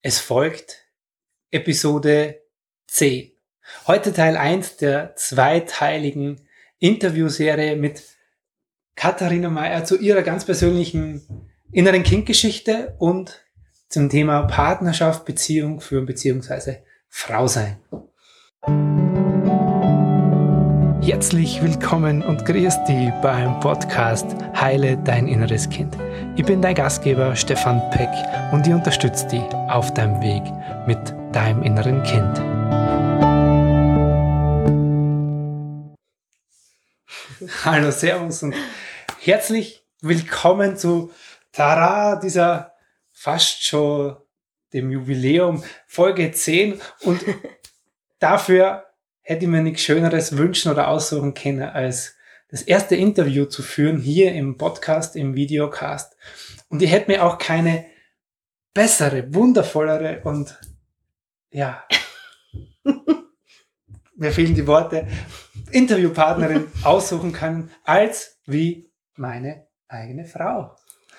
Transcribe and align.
Es 0.00 0.20
folgt 0.20 0.86
Episode 1.50 2.40
10. 2.86 3.32
Heute 3.88 4.12
Teil 4.12 4.36
1 4.36 4.76
der 4.76 5.16
zweiteiligen 5.16 6.40
Interviewserie 6.78 7.74
mit 7.74 8.04
Katharina 8.94 9.50
Mayer 9.50 9.84
zu 9.84 9.98
ihrer 9.98 10.22
ganz 10.22 10.44
persönlichen 10.44 11.50
inneren 11.72 12.04
Kindgeschichte 12.04 12.94
und 13.00 13.44
zum 13.88 14.08
Thema 14.08 14.42
Partnerschaft, 14.42 15.24
Beziehung 15.24 15.80
führen 15.80 16.06
bzw. 16.06 16.76
Frau 17.08 17.48
sein. 17.48 17.78
Herzlich 21.02 21.60
willkommen 21.60 22.22
und 22.22 22.44
grüß 22.46 22.84
dich 22.84 23.10
beim 23.20 23.58
Podcast 23.58 24.26
Heile 24.54 24.96
dein 24.98 25.26
inneres 25.26 25.68
Kind. 25.68 25.96
Ich 26.38 26.44
bin 26.44 26.62
dein 26.62 26.76
Gastgeber 26.76 27.34
Stefan 27.34 27.82
Peck 27.90 28.10
und 28.52 28.64
ich 28.64 28.72
unterstütze 28.72 29.26
dich 29.26 29.42
auf 29.68 29.92
deinem 29.92 30.22
Weg 30.22 30.44
mit 30.86 30.96
deinem 31.34 31.64
inneren 31.64 32.00
Kind. 32.04 32.38
Hallo, 37.64 37.90
Servus 37.90 38.44
und 38.44 38.54
herzlich 39.20 39.84
willkommen 40.00 40.76
zu 40.76 41.10
Tara, 41.50 42.14
dieser 42.14 42.72
fast 43.10 43.64
schon 43.64 44.16
dem 44.72 44.92
Jubiläum 44.92 45.64
Folge 45.88 46.30
10 46.30 46.80
und 47.00 47.20
dafür 48.20 48.86
hätte 49.22 49.46
ich 49.46 49.50
mir 49.50 49.62
nichts 49.62 49.82
Schöneres 49.82 50.36
wünschen 50.36 50.70
oder 50.70 50.86
aussuchen 50.86 51.34
können, 51.34 51.64
als 51.64 52.14
das 52.48 52.62
erste 52.62 52.96
Interview 52.96 53.44
zu 53.44 53.62
führen 53.62 53.98
hier 53.98 54.32
im 54.32 54.56
Podcast, 54.56 55.16
im 55.16 55.34
Videocast. 55.34 56.16
Und 56.68 56.82
ich 56.82 56.90
hätte 56.90 57.10
mir 57.10 57.24
auch 57.24 57.38
keine 57.38 57.86
bessere, 58.72 59.34
wundervollere 59.34 60.22
und 60.24 60.58
ja, 61.50 61.84
mir 64.16 64.32
fehlen 64.32 64.54
die 64.54 64.66
Worte, 64.66 65.06
Interviewpartnerin 65.70 66.66
aussuchen 66.82 67.32
können, 67.32 67.70
als 67.84 68.40
wie 68.46 68.90
meine 69.14 69.66
eigene 69.88 70.24
Frau. 70.24 70.76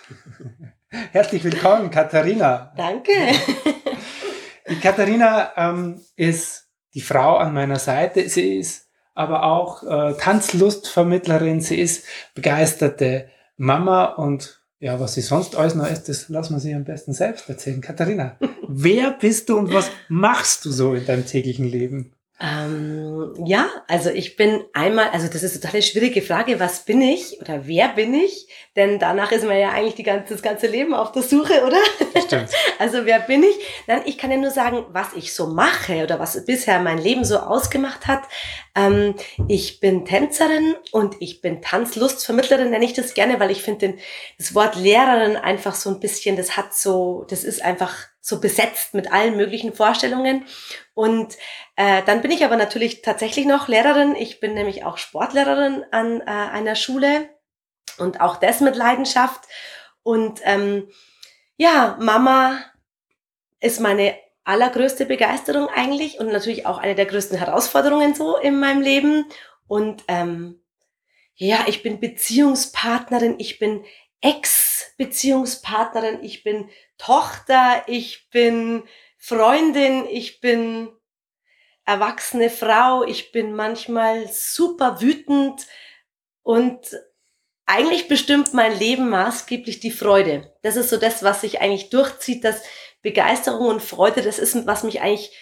Herzlich 0.90 1.44
willkommen, 1.44 1.92
Katharina. 1.92 2.74
Danke. 2.76 3.12
Die 4.68 4.80
Katharina 4.80 5.52
ähm, 5.56 6.02
ist 6.16 6.70
die 6.94 7.02
Frau 7.02 7.38
an 7.38 7.54
meiner 7.54 7.78
Seite. 7.78 8.28
Sie 8.30 8.58
ist 8.58 8.89
aber 9.20 9.44
auch 9.44 9.84
äh, 9.84 10.14
Tanzlustvermittlerin. 10.14 11.60
Sie 11.60 11.78
ist 11.78 12.06
begeisterte 12.36 13.28
Mama 13.58 14.06
und 14.06 14.62
ja, 14.80 14.98
was 15.02 15.14
sie 15.14 15.22
sonst 15.22 15.58
alles 15.58 15.76
noch 15.76 15.92
ist, 15.92 16.08
das 16.08 16.30
lassen 16.30 16.56
wir 16.56 16.62
sie 16.62 16.74
am 16.74 16.86
besten 16.86 17.12
selbst 17.12 17.50
erzählen. 17.50 17.82
Katharina, 17.82 18.38
wer 18.70 19.12
bist 19.12 19.50
du 19.50 19.58
und 19.58 19.74
was 19.74 19.92
machst 20.08 20.64
du 20.64 20.72
so 20.72 20.94
in 20.94 21.06
deinem 21.06 21.26
täglichen 21.26 21.66
Leben? 21.66 22.14
Ähm, 22.42 23.34
ja, 23.46 23.70
also 23.90 24.10
ich 24.10 24.38
bin 24.38 24.64
einmal, 24.72 25.10
also 25.10 25.28
das 25.28 25.44
ist 25.44 25.56
eine 25.56 25.62
total 25.62 25.82
schwierige 25.82 26.22
Frage, 26.22 26.58
was 26.62 26.86
bin 26.86 27.02
ich 27.02 27.38
oder 27.42 27.68
wer 27.68 27.90
bin 27.90 28.14
ich? 28.14 28.48
Denn 28.78 28.98
danach 28.98 29.34
ist 29.34 29.46
man 29.46 29.60
ja 29.60 29.72
eigentlich 29.72 29.96
die 29.96 30.04
ganze, 30.04 30.36
das 30.36 30.42
ganze 30.42 30.68
Leben 30.68 30.94
auf 30.94 31.12
der 31.12 31.24
Suche, 31.24 31.66
oder? 31.66 31.80
Stimmt. 32.26 32.50
Also 32.80 33.06
wer 33.06 33.20
bin 33.20 33.44
ich? 33.44 33.56
Nein, 33.88 34.04
ich 34.06 34.18
kann 34.18 34.32
ja 34.32 34.38
nur 34.38 34.52
sagen, 34.52 34.86
was 34.94 35.08
ich 35.14 35.34
so 35.34 35.48
mache 35.48 36.02
oder 36.02 36.18
was 36.18 36.46
bisher 36.46 36.80
mein 36.80 36.98
Leben 36.98 37.26
so 37.26 37.38
ausgemacht 37.40 38.08
hat. 38.08 38.22
Ähm, 38.80 39.16
ich 39.48 39.80
bin 39.80 40.06
Tänzerin 40.06 40.76
und 40.92 41.16
ich 41.20 41.42
bin 41.42 41.62
Tanzlustvermittlerin, 41.62 42.70
nenne 42.70 42.86
ich 42.86 42.94
das 42.94 43.14
gerne, 43.14 43.40
weil 43.40 43.52
ich 43.52 43.62
finde 43.62 43.98
das 44.38 44.56
Wort 44.56 44.76
Lehrerin 44.76 45.36
einfach 45.36 45.76
so 45.76 45.90
ein 45.90 46.00
bisschen, 46.00 46.38
das 46.38 46.56
hat 46.56 46.74
so, 46.74 47.26
das 47.30 47.44
ist 47.44 47.62
einfach 47.64 47.96
so 48.22 48.40
besetzt 48.40 48.94
mit 48.94 49.12
allen 49.12 49.36
möglichen 49.36 49.74
Vorstellungen. 49.74 50.46
Und 50.94 51.38
äh, 51.76 52.04
dann 52.06 52.22
bin 52.22 52.32
ich 52.32 52.46
aber 52.46 52.56
natürlich 52.56 53.02
tatsächlich 53.02 53.46
noch 53.46 53.68
Lehrerin. 53.68 54.16
Ich 54.16 54.40
bin 54.40 54.54
nämlich 54.54 54.86
auch 54.86 54.98
Sportlehrerin 54.98 55.84
an 55.92 56.22
äh, 56.22 56.26
einer 56.26 56.76
Schule 56.76 57.30
und 57.98 58.22
auch 58.22 58.38
das 58.38 58.62
mit 58.62 58.76
Leidenschaft. 58.76 59.42
Und 60.04 60.42
ähm, 60.44 60.90
ja, 61.58 61.98
Mama 62.00 62.60
ist 63.60 63.80
meine 63.80 64.16
allergrößte 64.50 65.06
Begeisterung 65.06 65.70
eigentlich 65.70 66.20
und 66.20 66.32
natürlich 66.32 66.66
auch 66.66 66.80
eine 66.80 66.96
der 66.96 67.06
größten 67.06 67.38
Herausforderungen 67.38 68.16
so 68.16 68.36
in 68.36 68.60
meinem 68.60 68.82
Leben. 68.82 69.26
Und 69.68 70.04
ähm, 70.08 70.60
ja, 71.36 71.66
ich 71.68 71.84
bin 71.84 72.00
Beziehungspartnerin, 72.00 73.36
ich 73.38 73.60
bin 73.60 73.86
Ex-Beziehungspartnerin, 74.22 76.24
ich 76.24 76.44
bin 76.44 76.68
Tochter, 76.98 77.84
ich 77.86 78.32
bin 78.32 78.82
Freundin, 79.18 80.08
ich 80.10 80.42
bin 80.42 80.90
erwachsene 81.86 82.50
Frau, 82.50 83.04
ich 83.04 83.32
bin 83.32 83.56
manchmal 83.56 84.28
super 84.32 85.00
wütend 85.00 85.68
und 86.42 86.80
eigentlich 87.68 88.08
bestimmt 88.08 88.56
mein 88.56 88.76
Leben 88.78 89.10
maßgeblich 89.10 89.80
die 89.80 89.92
Freude. 89.92 90.52
Das 90.64 90.76
ist 90.76 90.90
so 90.90 90.98
das, 90.98 91.22
was 91.22 91.42
sich 91.42 91.62
eigentlich 91.62 91.92
durchzieht, 91.92 92.44
dass 92.44 92.64
Begeisterung 93.02 93.68
und 93.68 93.82
Freude, 93.82 94.22
das 94.22 94.40
ist, 94.40 94.68
was 94.68 94.84
mich 94.84 95.02
eigentlich 95.02 95.36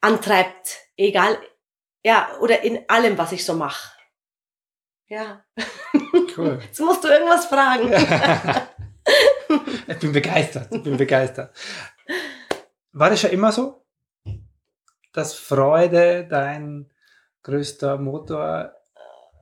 antreibt. 0.00 0.78
Egal, 0.96 1.38
ja, 2.04 2.28
oder 2.40 2.62
in 2.62 2.80
allem, 2.88 3.18
was 3.18 3.32
ich 3.32 3.44
so 3.44 3.54
mache. 3.54 3.92
Ja. 5.08 5.44
Cool. 6.36 6.60
Jetzt 6.64 6.80
musst 6.80 7.04
du 7.04 7.08
irgendwas 7.08 7.46
fragen. 7.46 7.92
ich 9.88 9.98
bin 9.98 10.12
begeistert, 10.12 10.68
ich 10.70 10.82
bin 10.82 10.96
begeistert. 10.96 11.54
War 12.92 13.10
das 13.10 13.20
schon 13.20 13.30
immer 13.30 13.52
so? 13.52 13.84
Dass 15.12 15.34
Freude 15.34 16.26
dein 16.28 16.90
größter 17.42 17.98
Motor 17.98 18.74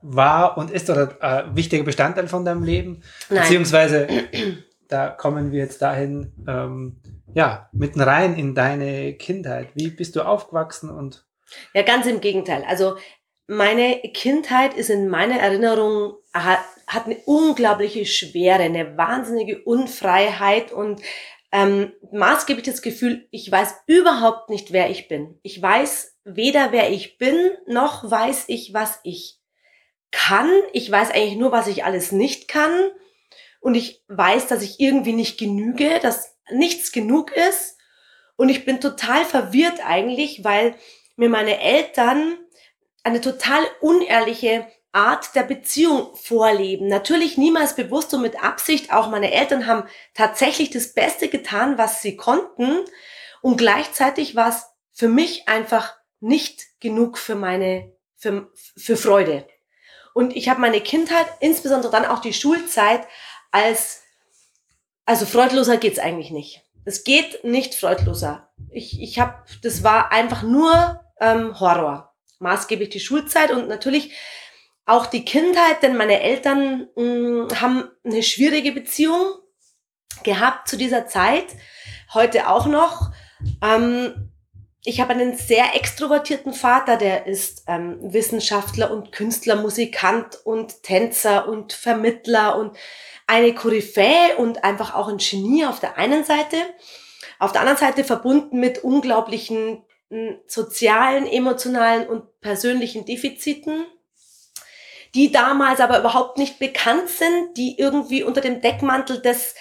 war 0.01 0.57
und 0.57 0.71
ist 0.71 0.89
oder 0.89 1.17
ein 1.21 1.55
wichtiger 1.55 1.83
Bestandteil 1.83 2.27
von 2.27 2.45
deinem 2.45 2.63
Leben? 2.63 3.03
Nein. 3.29 3.41
Beziehungsweise, 3.41 4.07
da 4.87 5.09
kommen 5.09 5.51
wir 5.51 5.59
jetzt 5.59 5.81
dahin, 5.81 6.33
ähm, 6.47 7.01
ja, 7.33 7.69
mitten 7.71 8.01
rein 8.01 8.35
in 8.35 8.55
deine 8.55 9.13
Kindheit. 9.13 9.69
Wie 9.75 9.89
bist 9.89 10.15
du 10.15 10.21
aufgewachsen 10.21 10.89
und? 10.89 11.25
Ja, 11.73 11.81
ganz 11.81 12.05
im 12.05 12.21
Gegenteil. 12.21 12.63
Also 12.67 12.95
meine 13.47 13.99
Kindheit 14.13 14.75
ist 14.75 14.89
in 14.89 15.09
meiner 15.09 15.39
Erinnerung, 15.39 16.13
hat, 16.33 16.59
hat 16.87 17.05
eine 17.05 17.17
unglaubliche 17.25 18.05
Schwere, 18.05 18.63
eine 18.63 18.97
wahnsinnige 18.97 19.63
Unfreiheit 19.63 20.71
und 20.71 21.01
ähm, 21.51 21.93
maßgeblich 22.11 22.65
das 22.65 22.83
Gefühl, 22.83 23.27
ich 23.31 23.51
weiß 23.51 23.73
überhaupt 23.87 24.49
nicht, 24.49 24.71
wer 24.71 24.89
ich 24.91 25.07
bin. 25.07 25.39
Ich 25.41 25.59
weiß 25.59 26.15
weder, 26.23 26.71
wer 26.71 26.91
ich 26.91 27.17
bin, 27.17 27.35
noch 27.65 28.09
weiß 28.09 28.45
ich, 28.47 28.73
was 28.73 28.99
ich 29.03 29.39
kann. 30.11 30.49
Ich 30.73 30.91
weiß 30.91 31.11
eigentlich 31.11 31.37
nur, 31.37 31.51
was 31.51 31.67
ich 31.67 31.83
alles 31.83 32.11
nicht 32.11 32.47
kann. 32.47 32.91
Und 33.61 33.75
ich 33.75 34.03
weiß, 34.07 34.47
dass 34.47 34.61
ich 34.61 34.79
irgendwie 34.79 35.13
nicht 35.13 35.39
genüge, 35.39 35.99
dass 36.01 36.38
nichts 36.51 36.91
genug 36.91 37.31
ist. 37.31 37.77
Und 38.35 38.49
ich 38.49 38.65
bin 38.65 38.79
total 38.79 39.25
verwirrt 39.25 39.79
eigentlich, 39.85 40.43
weil 40.43 40.75
mir 41.15 41.29
meine 41.29 41.59
Eltern 41.59 42.37
eine 43.03 43.21
total 43.21 43.63
unehrliche 43.81 44.67
Art 44.91 45.35
der 45.35 45.43
Beziehung 45.43 46.15
vorleben. 46.15 46.87
Natürlich 46.87 47.37
niemals 47.37 47.75
bewusst 47.75 48.13
und 48.13 48.21
mit 48.21 48.43
Absicht. 48.43 48.91
Auch 48.91 49.09
meine 49.09 49.31
Eltern 49.31 49.67
haben 49.67 49.87
tatsächlich 50.13 50.71
das 50.71 50.93
Beste 50.93 51.27
getan, 51.27 51.77
was 51.77 52.01
sie 52.01 52.15
konnten. 52.15 52.79
Und 53.41 53.57
gleichzeitig 53.57 54.35
war 54.35 54.49
es 54.49 54.65
für 54.93 55.09
mich 55.09 55.47
einfach 55.47 55.95
nicht 56.19 56.79
genug 56.79 57.17
für 57.17 57.35
meine, 57.35 57.93
für, 58.17 58.51
für 58.55 58.97
Freude. 58.97 59.47
Und 60.13 60.35
ich 60.35 60.49
habe 60.49 60.59
meine 60.59 60.81
Kindheit, 60.81 61.27
insbesondere 61.39 61.91
dann 61.91 62.05
auch 62.05 62.19
die 62.19 62.33
Schulzeit, 62.33 63.07
als, 63.51 64.01
also 65.09 65.25
freudloser 65.25 65.77
geht's 65.77 65.97
eigentlich 65.97 66.29
nicht. 66.29 66.61
Es 66.85 67.03
geht 67.03 67.43
nicht 67.43 67.73
freudloser. 67.73 68.47
Ich, 68.69 69.01
ich 69.01 69.17
habe, 69.17 69.33
das 69.63 69.83
war 69.83 70.11
einfach 70.11 70.43
nur 70.43 71.03
ähm, 71.19 71.59
Horror 71.59 72.13
maßgeblich 72.37 72.89
die 72.89 72.99
Schulzeit 72.99 73.49
und 73.49 73.67
natürlich 73.67 74.13
auch 74.85 75.07
die 75.07 75.25
Kindheit, 75.25 75.81
denn 75.81 75.97
meine 75.97 76.21
Eltern 76.21 76.89
mh, 76.95 77.03
mm, 77.03 77.47
haben 77.59 77.89
eine 78.05 78.21
schwierige 78.21 78.71
Beziehung 78.71 79.33
gehabt 80.23 80.67
zu 80.67 80.77
dieser 80.77 81.07
Zeit, 81.07 81.47
heute 82.13 82.47
auch 82.47 82.67
noch. 82.67 83.11
Ähm, 83.63 84.29
ich 84.85 85.01
habe 85.01 85.13
einen 85.13 85.35
sehr 85.35 85.75
extrovertierten 85.75 86.53
Vater, 86.53 86.97
der 86.97 87.25
ist 87.25 87.63
ähm, 87.65 87.97
Wissenschaftler 88.01 88.91
und 88.91 89.11
Künstler, 89.11 89.55
Musikant 89.55 90.37
und 90.45 90.83
Tänzer 90.83 91.47
und 91.49 91.73
Vermittler 91.73 92.57
und 92.57 92.77
eine 93.29 93.53
Koryphäe 93.53 94.35
und 94.37 94.63
einfach 94.63 94.95
auch 94.95 95.07
ein 95.07 95.17
Genie 95.17 95.65
auf 95.65 95.79
der 95.79 95.97
einen 95.97 96.23
Seite. 96.23 96.57
Auf 97.37 97.51
der 97.51 97.61
anderen 97.61 97.77
Seite 97.77 98.03
verbunden 98.03 98.59
mit 98.59 98.83
unglaublichen 98.83 99.83
sozialen, 100.47 101.27
emotionalen 101.27 102.07
und 102.07 102.41
persönlichen 102.41 103.05
Defiziten, 103.05 103.85
die 105.13 105.31
damals 105.31 105.79
aber 105.79 105.99
überhaupt 105.99 106.39
nicht 106.39 106.57
bekannt 106.57 107.09
sind, 107.09 107.55
die 107.57 107.77
irgendwie 107.77 108.23
unter 108.23 108.41
dem 108.41 108.61
Deckmantel 108.61 109.21
des 109.21 109.53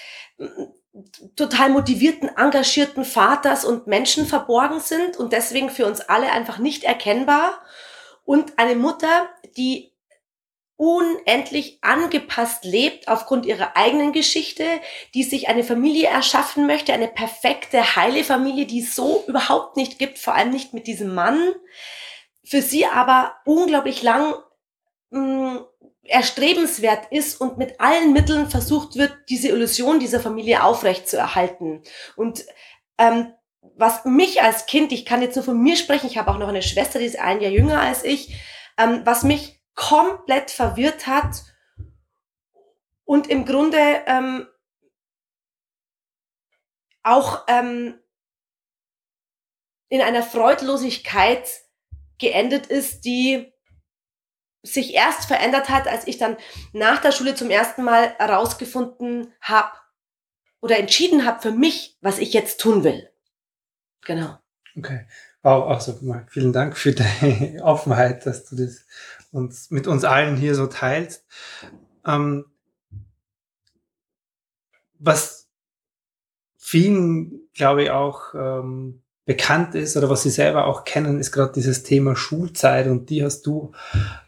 total 1.37 1.69
motivierten, 1.69 2.31
engagierten 2.35 3.05
Vaters 3.05 3.67
und 3.67 3.87
Menschen 3.87 4.27
verborgen 4.27 4.81
sind 4.81 5.19
und 5.19 5.35
deswegen 5.35 5.69
für 5.69 5.87
uns 5.87 6.01
alle 6.01 6.33
einfach 6.33 6.59
nicht 6.59 6.85
erkennbar. 6.85 7.61
Und 8.25 8.59
eine 8.59 8.75
Mutter, 8.75 9.29
die 9.57 9.93
unendlich 10.79 11.79
angepasst 11.83 12.65
lebt 12.65 13.09
aufgrund 13.09 13.45
ihrer 13.47 13.77
eigenen 13.77 14.13
Geschichte, 14.13 14.65
die 15.13 15.25
sich 15.25 15.49
eine 15.49 15.65
Familie 15.65 16.07
erschaffen 16.07 16.69
möchte, 16.69 16.93
eine 16.93 17.09
perfekte, 17.09 17.97
heile 17.97 18.23
Familie, 18.23 18.65
die 18.65 18.83
es 18.83 18.95
so 18.95 19.25
überhaupt 19.27 19.77
nicht 19.77 19.99
gibt, 19.99 20.19
vor 20.19 20.37
allem 20.37 20.51
nicht 20.51 20.75
mit 20.75 20.87
diesem 20.87 21.15
Mann. 21.15 21.53
Für 22.45 22.63
sie 22.63 22.87
aber 22.87 23.35
unglaublich 23.45 24.03
lang 24.05 24.35
mh, 25.11 25.21
mm, 25.21 25.65
erstrebenswert 26.05 27.09
ist 27.11 27.41
und 27.41 27.59
mit 27.59 27.81
allen 27.81 28.13
Mitteln 28.13 28.49
versucht 28.49 28.95
wird, 28.95 29.13
diese 29.29 29.49
Illusion 29.49 29.99
dieser 29.99 30.21
Familie 30.21 30.63
aufrechtzuerhalten. 30.63 31.83
Und 32.15 32.47
ähm, 32.99 33.35
was 33.77 34.05
mich 34.05 34.43
als 34.43 34.67
Kind, 34.67 34.93
ich 34.93 35.05
kann 35.05 35.23
jetzt 35.23 35.35
nur 35.35 35.45
von 35.45 35.61
mir 35.61 35.77
sprechen, 35.77 36.07
ich 36.07 36.19
habe 36.19 36.31
auch 36.31 36.39
noch 36.39 36.49
eine 36.49 36.63
Schwester, 36.63 37.01
die 37.01 37.05
ist 37.05 37.19
ein 37.19 37.41
Jahr 37.41 37.51
jünger 37.51 37.81
als 37.81 38.05
ich, 38.05 38.37
ähm, 38.79 39.03
was 39.05 39.25
mich 39.25 39.58
komplett 39.79 40.51
verwirrt 40.51 41.07
hat 41.07 41.45
und 43.05 43.31
im 43.31 43.45
Grunde 43.45 43.79
ähm, 44.07 44.49
auch 47.05 47.45
ähm, 47.47 47.97
in 49.89 50.03
einer 50.03 50.25
Freudlosigkeit 50.25 51.49
geendet 52.19 52.67
ist, 52.67 53.05
die 53.05 53.53
sich 54.65 54.95
erst 54.95 55.27
verändert 55.27 55.69
hat, 55.69 55.87
als 55.87 56.09
ich 56.09 56.19
dann 56.19 56.37
nach 56.73 57.01
der 57.01 57.13
Schule 57.13 57.37
zum 57.37 57.49
ersten 57.49 57.85
Mal 57.85 58.17
herausgefunden 58.19 59.33
habe 59.41 59.71
oder 60.61 60.77
entschieden 60.77 61.25
habe 61.25 61.41
für 61.41 61.53
mich, 61.53 61.97
was 62.01 62.19
ich 62.19 62.33
jetzt 62.33 62.61
tun 62.61 62.83
will. 62.83 63.09
Genau. 64.03 64.39
Okay. 64.77 65.07
Wow, 65.43 65.69
also 65.69 65.99
vielen 66.29 66.53
Dank 66.53 66.77
für 66.77 66.93
deine 66.93 67.61
Offenheit, 67.63 68.27
dass 68.27 68.45
du 68.45 68.57
das 68.57 68.85
uns 69.39 69.71
mit 69.71 69.87
uns 69.87 70.05
allen 70.05 70.37
hier 70.37 70.55
so 70.55 70.67
teilst. 70.67 71.25
Ähm, 72.07 72.45
was 74.99 75.49
vielen, 76.57 77.49
glaube 77.55 77.85
ich, 77.85 77.91
auch 77.91 78.35
ähm, 78.35 79.03
bekannt 79.25 79.75
ist 79.75 79.95
oder 79.97 80.09
was 80.09 80.23
sie 80.23 80.31
selber 80.31 80.67
auch 80.67 80.85
kennen, 80.85 81.21
ist 81.21 81.33
gerade 81.33 81.53
dieses 81.53 81.83
Thema 81.83 82.17
Schulzeit 82.17 82.87
und 82.87 83.11
die 83.11 83.23
hast 83.23 83.43
du 83.43 83.73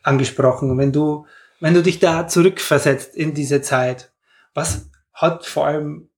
angesprochen. 0.03 0.77
Wenn 0.77 0.93
du, 0.93 1.27
wenn 1.59 1.73
du 1.73 1.83
dich 1.83 2.01
da 2.01 2.29
zurückversetzt 2.29 3.17
in 3.17 3.33
diese 3.33 3.63
Zeit, 3.63 4.13
was 4.53 4.91
hat 5.15 5.47
vor 5.47 5.67
allem 5.67 6.10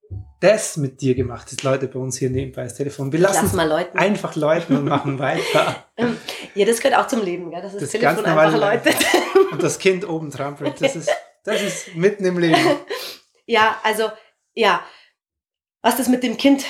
das 0.42 0.76
mit 0.76 1.00
dir 1.00 1.14
gemacht, 1.14 1.52
das 1.52 1.62
Leute 1.62 1.86
bei 1.86 2.00
uns 2.00 2.18
hier 2.18 2.28
nebenbei 2.28 2.64
das 2.64 2.74
Telefon. 2.74 3.12
Wir 3.12 3.20
lassen 3.20 3.44
Lass 3.44 3.52
mal 3.52 3.68
läuten. 3.68 3.96
einfach 3.96 4.34
läuten 4.34 4.76
und 4.76 4.84
machen 4.84 5.18
weiter. 5.18 5.86
Ähm, 5.96 6.16
ja, 6.54 6.66
das 6.66 6.80
gehört 6.80 6.98
auch 6.98 7.06
zum 7.06 7.22
Leben, 7.22 7.50
gell? 7.50 7.62
dass 7.62 7.72
das, 7.72 7.82
das 7.82 7.90
Telefon 7.90 8.24
einfach 8.24 8.58
läutet. 8.58 8.96
Und 9.52 9.62
das 9.62 9.78
Kind 9.78 10.08
oben 10.08 10.30
trampelt. 10.30 10.80
Das 10.80 10.96
ist, 10.96 11.10
das 11.44 11.62
ist 11.62 11.94
mitten 11.94 12.24
im 12.24 12.38
Leben. 12.38 12.58
Ja, 13.44 13.80
also, 13.82 14.08
ja, 14.54 14.82
was 15.82 15.96
das 15.96 16.06
mit 16.06 16.22
dem 16.22 16.36
Kind 16.36 16.64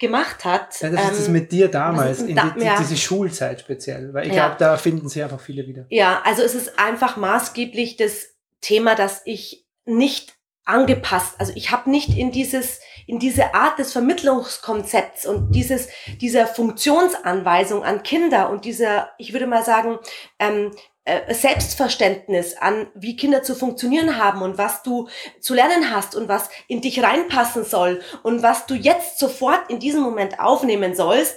gemacht 0.00 0.46
hat. 0.46 0.80
Ja, 0.80 0.88
das 0.88 1.00
ähm, 1.00 1.12
ist 1.12 1.18
es 1.20 1.28
mit 1.28 1.52
dir 1.52 1.68
damals, 1.68 2.22
in 2.22 2.34
da, 2.34 2.54
die, 2.58 2.64
ja. 2.64 2.78
diese 2.78 2.96
Schulzeit 2.96 3.60
speziell, 3.60 4.14
weil 4.14 4.26
ich 4.26 4.32
ja. 4.32 4.46
glaube, 4.46 4.56
da 4.58 4.78
finden 4.78 5.10
sie 5.10 5.22
einfach 5.22 5.38
viele 5.38 5.66
wieder. 5.66 5.84
Ja, 5.90 6.22
also 6.24 6.42
es 6.42 6.54
ist 6.54 6.78
einfach 6.78 7.18
maßgeblich 7.18 7.98
das 7.98 8.30
Thema, 8.62 8.94
dass 8.94 9.20
ich 9.26 9.66
nicht 9.84 10.34
angepasst, 10.64 11.34
also 11.38 11.52
ich 11.54 11.70
habe 11.70 11.90
nicht 11.90 12.16
in 12.16 12.30
dieses 12.30 12.80
in 13.06 13.18
diese 13.18 13.54
Art 13.54 13.78
des 13.78 13.92
Vermittlungskonzepts 13.92 15.26
und 15.26 15.52
dieses 15.52 15.88
dieser 16.20 16.46
Funktionsanweisung 16.46 17.84
an 17.84 18.02
Kinder 18.02 18.50
und 18.50 18.64
dieser, 18.64 19.10
ich 19.18 19.32
würde 19.32 19.46
mal 19.46 19.64
sagen, 19.64 19.98
ähm, 20.38 20.70
äh, 21.04 21.34
Selbstverständnis 21.34 22.56
an, 22.56 22.86
wie 22.94 23.16
Kinder 23.16 23.42
zu 23.42 23.54
funktionieren 23.54 24.16
haben 24.16 24.40
und 24.40 24.56
was 24.56 24.82
du 24.82 25.08
zu 25.38 25.52
lernen 25.52 25.94
hast 25.94 26.16
und 26.16 26.28
was 26.28 26.48
in 26.66 26.80
dich 26.80 27.02
reinpassen 27.02 27.64
soll 27.64 28.00
und 28.22 28.42
was 28.42 28.64
du 28.64 28.74
jetzt 28.74 29.18
sofort 29.18 29.70
in 29.70 29.80
diesem 29.80 30.00
Moment 30.00 30.40
aufnehmen 30.40 30.94
sollst, 30.94 31.36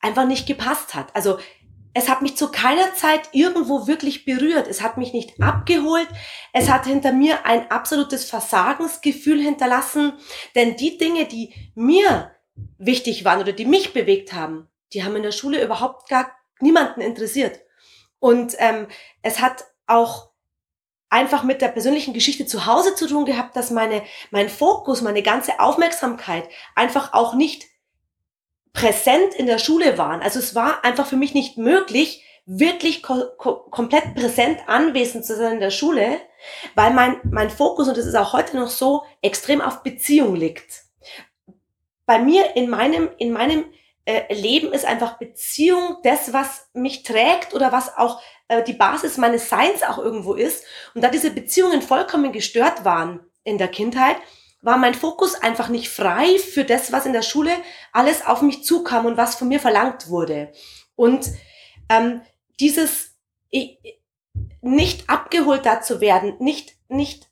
einfach 0.00 0.24
nicht 0.24 0.46
gepasst 0.46 0.94
hat. 0.94 1.08
Also 1.16 1.38
es 1.94 2.08
hat 2.08 2.22
mich 2.22 2.36
zu 2.36 2.50
keiner 2.50 2.94
Zeit 2.94 3.30
irgendwo 3.32 3.86
wirklich 3.86 4.24
berührt. 4.24 4.68
Es 4.68 4.82
hat 4.82 4.98
mich 4.98 5.12
nicht 5.12 5.40
abgeholt. 5.42 6.08
Es 6.52 6.70
hat 6.70 6.86
hinter 6.86 7.12
mir 7.12 7.44
ein 7.46 7.70
absolutes 7.70 8.24
Versagensgefühl 8.24 9.40
hinterlassen. 9.40 10.12
Denn 10.54 10.76
die 10.76 10.98
Dinge, 10.98 11.26
die 11.26 11.54
mir 11.74 12.30
wichtig 12.78 13.24
waren 13.24 13.40
oder 13.40 13.52
die 13.52 13.64
mich 13.64 13.92
bewegt 13.92 14.32
haben, 14.32 14.68
die 14.92 15.04
haben 15.04 15.16
in 15.16 15.22
der 15.22 15.32
Schule 15.32 15.62
überhaupt 15.62 16.08
gar 16.08 16.30
niemanden 16.60 17.00
interessiert. 17.00 17.60
Und 18.20 18.54
ähm, 18.58 18.88
es 19.22 19.40
hat 19.40 19.64
auch 19.86 20.30
einfach 21.10 21.42
mit 21.42 21.62
der 21.62 21.68
persönlichen 21.68 22.12
Geschichte 22.14 22.46
zu 22.46 22.66
Hause 22.66 22.94
zu 22.94 23.06
tun 23.06 23.24
gehabt, 23.24 23.56
dass 23.56 23.70
meine, 23.70 24.02
mein 24.30 24.48
Fokus, 24.48 25.00
meine 25.02 25.22
ganze 25.22 25.60
Aufmerksamkeit 25.60 26.48
einfach 26.74 27.12
auch 27.12 27.34
nicht 27.34 27.64
präsent 28.78 29.34
in 29.34 29.46
der 29.46 29.58
Schule 29.58 29.98
waren. 29.98 30.22
Also 30.22 30.38
es 30.38 30.54
war 30.54 30.84
einfach 30.84 31.06
für 31.06 31.16
mich 31.16 31.34
nicht 31.34 31.58
möglich, 31.58 32.24
wirklich 32.46 33.02
ko 33.02 33.24
komplett 33.70 34.14
präsent 34.14 34.60
anwesend 34.66 35.24
zu 35.24 35.36
sein 35.36 35.54
in 35.54 35.60
der 35.60 35.70
Schule, 35.70 36.20
weil 36.74 36.92
mein, 36.92 37.20
mein 37.24 37.50
Fokus, 37.50 37.88
und 37.88 37.96
das 37.96 38.06
ist 38.06 38.14
auch 38.14 38.32
heute 38.32 38.56
noch 38.56 38.70
so, 38.70 39.02
extrem 39.20 39.60
auf 39.60 39.82
Beziehung 39.82 40.34
liegt. 40.36 40.84
Bei 42.06 42.18
mir 42.18 42.56
in 42.56 42.70
meinem, 42.70 43.10
in 43.18 43.32
meinem 43.32 43.64
äh, 44.04 44.32
Leben 44.32 44.72
ist 44.72 44.86
einfach 44.86 45.18
Beziehung 45.18 45.98
das, 46.04 46.32
was 46.32 46.68
mich 46.72 47.02
trägt 47.02 47.54
oder 47.54 47.72
was 47.72 47.98
auch 47.98 48.22
äh, 48.46 48.62
die 48.62 48.72
Basis 48.72 49.18
meines 49.18 49.50
Seins 49.50 49.82
auch 49.82 49.98
irgendwo 49.98 50.34
ist. 50.34 50.64
Und 50.94 51.02
da 51.02 51.08
diese 51.08 51.30
Beziehungen 51.32 51.82
vollkommen 51.82 52.32
gestört 52.32 52.84
waren 52.84 53.20
in 53.44 53.58
der 53.58 53.68
Kindheit, 53.68 54.16
war 54.68 54.76
mein 54.76 54.92
Fokus 54.92 55.34
einfach 55.34 55.70
nicht 55.70 55.88
frei 55.88 56.38
für 56.38 56.62
das, 56.62 56.92
was 56.92 57.06
in 57.06 57.14
der 57.14 57.22
Schule 57.22 57.52
alles 57.90 58.26
auf 58.26 58.42
mich 58.42 58.64
zukam 58.64 59.06
und 59.06 59.16
was 59.16 59.34
von 59.34 59.48
mir 59.48 59.60
verlangt 59.60 60.10
wurde. 60.10 60.52
Und 60.94 61.26
ähm, 61.88 62.20
dieses 62.60 63.16
ich, 63.48 63.78
nicht 64.60 65.08
abgeholt 65.08 65.64
da 65.64 65.80
zu 65.80 66.02
werden, 66.02 66.34
nicht, 66.38 66.76
nicht 66.88 67.30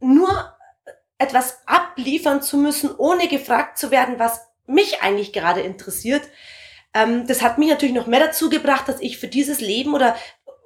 nur 0.00 0.56
etwas 1.18 1.58
abliefern 1.66 2.40
zu 2.40 2.56
müssen, 2.56 2.94
ohne 2.96 3.28
gefragt 3.28 3.76
zu 3.76 3.90
werden, 3.90 4.18
was 4.18 4.40
mich 4.66 5.02
eigentlich 5.02 5.34
gerade 5.34 5.60
interessiert. 5.60 6.22
Ähm, 6.94 7.26
das 7.26 7.42
hat 7.42 7.58
mich 7.58 7.68
natürlich 7.68 7.94
noch 7.94 8.06
mehr 8.06 8.20
dazu 8.20 8.48
gebracht, 8.48 8.88
dass 8.88 9.00
ich 9.00 9.18
für 9.18 9.28
dieses 9.28 9.60
Leben 9.60 9.92
oder 9.92 10.16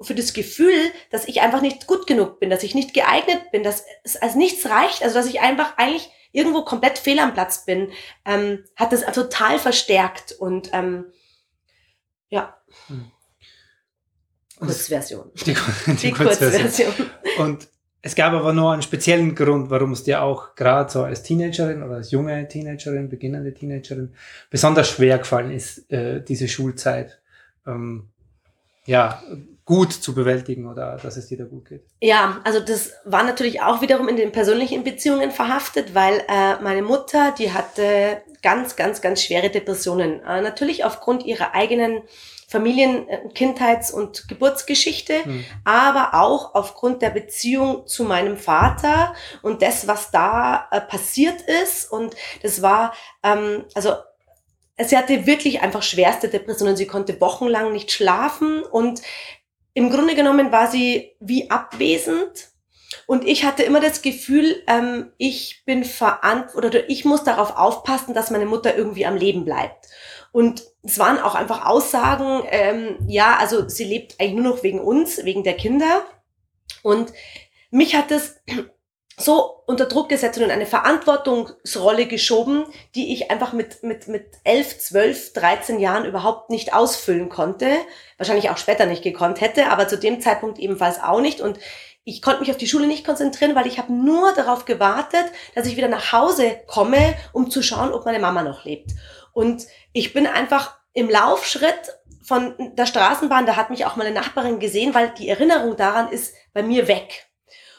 für 0.01 0.15
das 0.15 0.33
Gefühl, 0.33 0.91
dass 1.11 1.27
ich 1.27 1.41
einfach 1.41 1.61
nicht 1.61 1.87
gut 1.87 2.07
genug 2.07 2.41
bin, 2.41 2.51
dass 2.51 2.63
ich 2.63 2.75
nicht 2.75 2.95
geeignet 2.95 3.51
bin, 3.53 3.63
dass 3.63 3.85
es 4.03 4.17
als 4.17 4.35
nichts 4.35 4.67
reicht, 4.69 5.03
also 5.03 5.15
dass 5.15 5.27
ich 5.27 5.41
einfach 5.41 5.77
eigentlich 5.77 6.11
irgendwo 6.33 6.63
komplett 6.63 6.99
fehl 6.99 7.19
am 7.19 7.33
Platz 7.33 7.65
bin, 7.65 7.91
ähm, 8.25 8.65
hat 8.77 8.93
das 8.93 9.03
total 9.13 9.59
verstärkt 9.59 10.33
und 10.33 10.71
ähm, 10.73 11.07
ja. 12.29 12.57
Hm. 12.89 13.11
Kurzversion. 14.59 15.31
Die, 15.47 15.55
die, 15.55 15.95
die 15.97 16.13
Kurzversion. 16.13 16.93
Und 17.39 17.69
es 18.03 18.15
gab 18.15 18.33
aber 18.33 18.53
noch 18.53 18.73
einen 18.73 18.83
speziellen 18.83 19.35
Grund, 19.35 19.71
warum 19.71 19.93
es 19.93 20.05
dir 20.05 20.23
auch 20.23 20.55
gerade 20.55 20.91
so 20.91 21.03
als 21.05 21.23
Teenagerin 21.23 21.83
oder 21.83 21.97
als 21.97 22.11
junge 22.11 22.47
Teenagerin, 22.47 23.09
beginnende 23.09 23.55
Teenagerin, 23.55 24.15
besonders 24.51 24.89
schwer 24.89 25.19
gefallen 25.19 25.51
ist, 25.51 25.91
äh, 25.91 26.23
diese 26.23 26.49
Schulzeit 26.49 27.21
ähm, 27.67 28.09
ja, 28.87 29.23
gut 29.65 29.93
zu 29.93 30.15
bewältigen 30.15 30.67
oder 30.69 30.99
dass 31.03 31.17
es 31.17 31.29
dir 31.29 31.39
da 31.39 31.45
gut 31.45 31.69
geht. 31.69 31.87
Ja, 32.01 32.41
also 32.45 32.61
das 32.61 32.93
war 33.05 33.23
natürlich 33.23 33.63
auch 33.63 33.81
wiederum 33.81 34.09
in 34.09 34.17
den 34.17 34.31
persönlichen 34.31 34.85
Beziehungen 34.85 35.31
verhaftet, 35.31 35.95
weil 35.95 36.23
äh, 36.29 36.61
meine 36.63 36.83
Mutter, 36.83 37.33
die 37.39 37.53
hatte 37.53 38.23
ganz, 38.43 38.77
ganz, 38.77 39.01
ganz 39.01 39.23
schwere 39.23 39.49
Depressionen. 39.49 40.23
Äh, 40.23 40.43
natürlich 40.43 40.85
aufgrund 40.85 41.25
ihrer 41.25 41.55
eigenen 41.55 42.03
Familien-, 42.47 43.09
äh, 43.09 43.29
Kindheits- 43.35 43.91
und 43.91 44.29
Geburtsgeschichte, 44.29 45.25
hm. 45.25 45.45
aber 45.65 46.11
auch 46.13 46.55
aufgrund 46.55 47.01
der 47.01 47.11
Beziehung 47.11 47.87
zu 47.87 48.05
meinem 48.05 48.37
Vater 48.37 49.15
und 49.41 49.63
das, 49.63 49.87
was 49.89 50.11
da 50.11 50.69
äh, 50.71 50.83
passiert 50.83 51.41
ist. 51.63 51.91
Und 51.91 52.15
das 52.43 52.61
war, 52.61 52.93
ähm, 53.23 53.65
also 53.75 53.95
sie 54.79 54.99
hatte 54.99 55.27
wirklich 55.27 55.63
einfach 55.63 55.83
schwerste 55.83 56.29
Depressionen. 56.29 56.77
Sie 56.77 56.87
konnte 56.87 57.19
wochenlang 57.23 57.73
nicht 57.73 57.91
schlafen 57.91 58.63
und 58.63 59.01
im 59.75 59.91
Grunde 59.91 60.15
genommen 60.15 60.53
war 60.53 60.71
sie 60.71 61.17
wie 61.21 61.51
abwesend. 61.51 62.51
Und 63.07 63.27
ich 63.27 63.45
hatte 63.45 63.65
immer 63.65 63.81
das 63.81 64.03
Gefühl, 64.03 64.63
ähm, 64.67 65.13
ich 65.19 65.65
bin 65.67 65.85
verantwortlich 65.85 66.57
oder 66.57 66.89
ich 66.89 67.05
muss 67.05 67.25
darauf 67.25 67.57
aufpassen, 67.57 68.15
dass 68.15 68.31
meine 68.31 68.47
Mutter 68.47 68.77
irgendwie 68.77 69.05
am 69.05 69.17
Leben 69.17 69.45
bleibt. 69.45 69.87
Und 70.33 70.65
es 70.83 70.99
waren 70.99 71.19
auch 71.19 71.35
einfach 71.35 71.67
Aussagen, 71.67 72.47
ähm, 72.51 72.99
ja, 73.07 73.37
also 73.37 73.69
sie 73.69 73.85
lebt 73.85 74.21
eigentlich 74.21 74.35
nur 74.43 74.55
noch 74.55 74.63
wegen 74.63 74.81
uns, 74.81 75.25
wegen 75.25 75.43
der 75.45 75.55
Kinder. 75.55 76.05
Und 76.83 77.13
mich 77.71 77.95
hat 77.95 78.11
es 78.11 78.41
so 79.17 79.63
unter 79.67 79.87
Druck 79.87 80.09
gesetzt 80.09 80.39
und 80.39 80.45
in 80.45 80.51
eine 80.51 80.67
Verantwortungsrolle 80.67 82.07
geschoben, 82.07 82.65
die 82.95 83.13
ich 83.13 83.31
einfach 83.31 83.53
mit, 83.53 83.83
mit, 83.83 84.09
mit 84.09 84.27
11, 84.45 84.79
12, 84.79 85.33
13 85.35 85.79
Jahren 85.79 86.05
überhaupt 86.05 86.51
nicht 86.51 86.75
ausfüllen 86.75 87.29
konnte. 87.29 87.77
Wahrscheinlich 88.19 88.51
auch 88.51 88.57
später 88.57 88.87
nicht 88.87 89.03
gekonnt 89.03 89.41
hätte, 89.41 89.69
aber 89.71 89.89
zu 89.89 89.99
dem 89.99 90.21
Zeitpunkt 90.21 90.59
ebenfalls 90.59 91.03
auch 91.03 91.21
nicht. 91.21 91.41
Und 91.41 91.59
ich 92.05 92.23
konnte 92.23 92.41
mich 92.41 92.51
auf 92.51 92.57
die 92.57 92.67
Schule 92.67 92.87
nicht 92.87 93.07
konzentrieren, 93.07 93.55
weil 93.55 93.67
ich 93.67 93.79
habe 93.79 93.93
nur 93.93 94.35
darauf 94.35 94.65
gewartet, 94.65 95.25
dass 95.55 95.67
ich 95.67 95.77
wieder 95.77 95.89
nach 95.89 96.13
Hause 96.13 96.61
komme, 96.67 97.15
um 97.33 97.51
zu 97.51 97.63
schauen, 97.63 97.93
ob 97.93 98.05
meine 98.05 98.19
Mama 98.19 98.43
noch 98.43 98.65
lebt. 98.65 98.91
Und 99.33 99.67
ich 99.93 100.13
bin 100.13 100.27
einfach 100.27 100.77
im 100.93 101.09
Laufschritt 101.09 101.99
von 102.23 102.55
der 102.77 102.87
Straßenbahn, 102.87 103.47
da 103.47 103.57
hat 103.57 103.71
mich 103.71 103.85
auch 103.87 103.97
meine 103.97 104.13
Nachbarin 104.13 104.59
gesehen, 104.59 104.95
weil 104.95 105.11
die 105.11 105.29
Erinnerung 105.29 105.77
daran 105.77 106.11
ist 106.11 106.35
bei 106.53 106.63
mir 106.63 106.89
weg. 106.89 107.27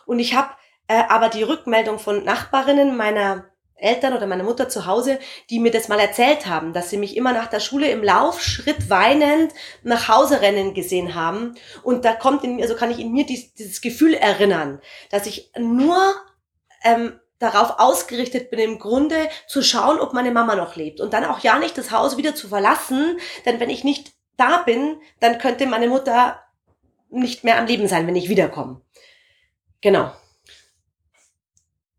Und 0.05 0.19
ich 0.19 0.35
habe 0.35 0.49
äh, 0.87 1.03
aber 1.09 1.29
die 1.29 1.43
Rückmeldung 1.43 1.99
von 1.99 2.23
Nachbarinnen 2.23 2.95
meiner 2.95 3.45
Eltern 3.77 4.13
oder 4.13 4.25
meiner 4.25 4.43
Mutter 4.43 4.69
zu 4.69 4.85
Hause, 4.85 5.19
die 5.49 5.59
mir 5.59 5.71
das 5.71 5.89
mal 5.89 5.99
erzählt 5.99 6.45
haben, 6.45 6.71
dass 6.71 6.89
sie 6.89 6.97
mich 6.97 7.17
immer 7.17 7.33
nach 7.33 7.47
der 7.47 7.59
Schule 7.59 7.89
im 7.89 8.03
Laufschritt 8.03 8.89
weinend 8.89 9.53
nach 9.83 10.07
Hause 10.07 10.41
rennen 10.41 10.73
gesehen 10.73 11.13
haben. 11.13 11.55
Und 11.83 12.05
da 12.05 12.13
kommt 12.13 12.43
in 12.43 12.55
mir, 12.55 12.63
also 12.63 12.75
kann 12.75 12.91
ich 12.91 12.99
in 12.99 13.11
mir 13.11 13.25
dieses, 13.25 13.53
dieses 13.53 13.81
Gefühl 13.81 14.13
erinnern, 14.13 14.81
dass 15.11 15.25
ich 15.25 15.51
nur 15.57 15.97
ähm, 16.83 17.19
darauf 17.37 17.79
ausgerichtet 17.79 18.49
bin, 18.49 18.59
im 18.59 18.79
Grunde 18.79 19.29
zu 19.47 19.61
schauen, 19.61 19.99
ob 19.99 20.13
meine 20.13 20.31
Mama 20.31 20.55
noch 20.55 20.77
lebt. 20.77 21.01
Und 21.01 21.11
dann 21.13 21.25
auch 21.25 21.39
ja 21.39 21.59
nicht 21.59 21.77
das 21.77 21.91
Haus 21.91 22.15
wieder 22.15 22.33
zu 22.33 22.47
verlassen, 22.47 23.19
denn 23.45 23.59
wenn 23.59 23.69
ich 23.69 23.83
nicht 23.83 24.13
da 24.37 24.59
bin, 24.59 25.01
dann 25.19 25.37
könnte 25.37 25.65
meine 25.65 25.89
Mutter 25.89 26.39
nicht 27.09 27.43
mehr 27.43 27.57
am 27.57 27.65
Leben 27.65 27.87
sein, 27.87 28.07
wenn 28.07 28.15
ich 28.15 28.29
wiederkomme. 28.29 28.81
Genau 29.81 30.11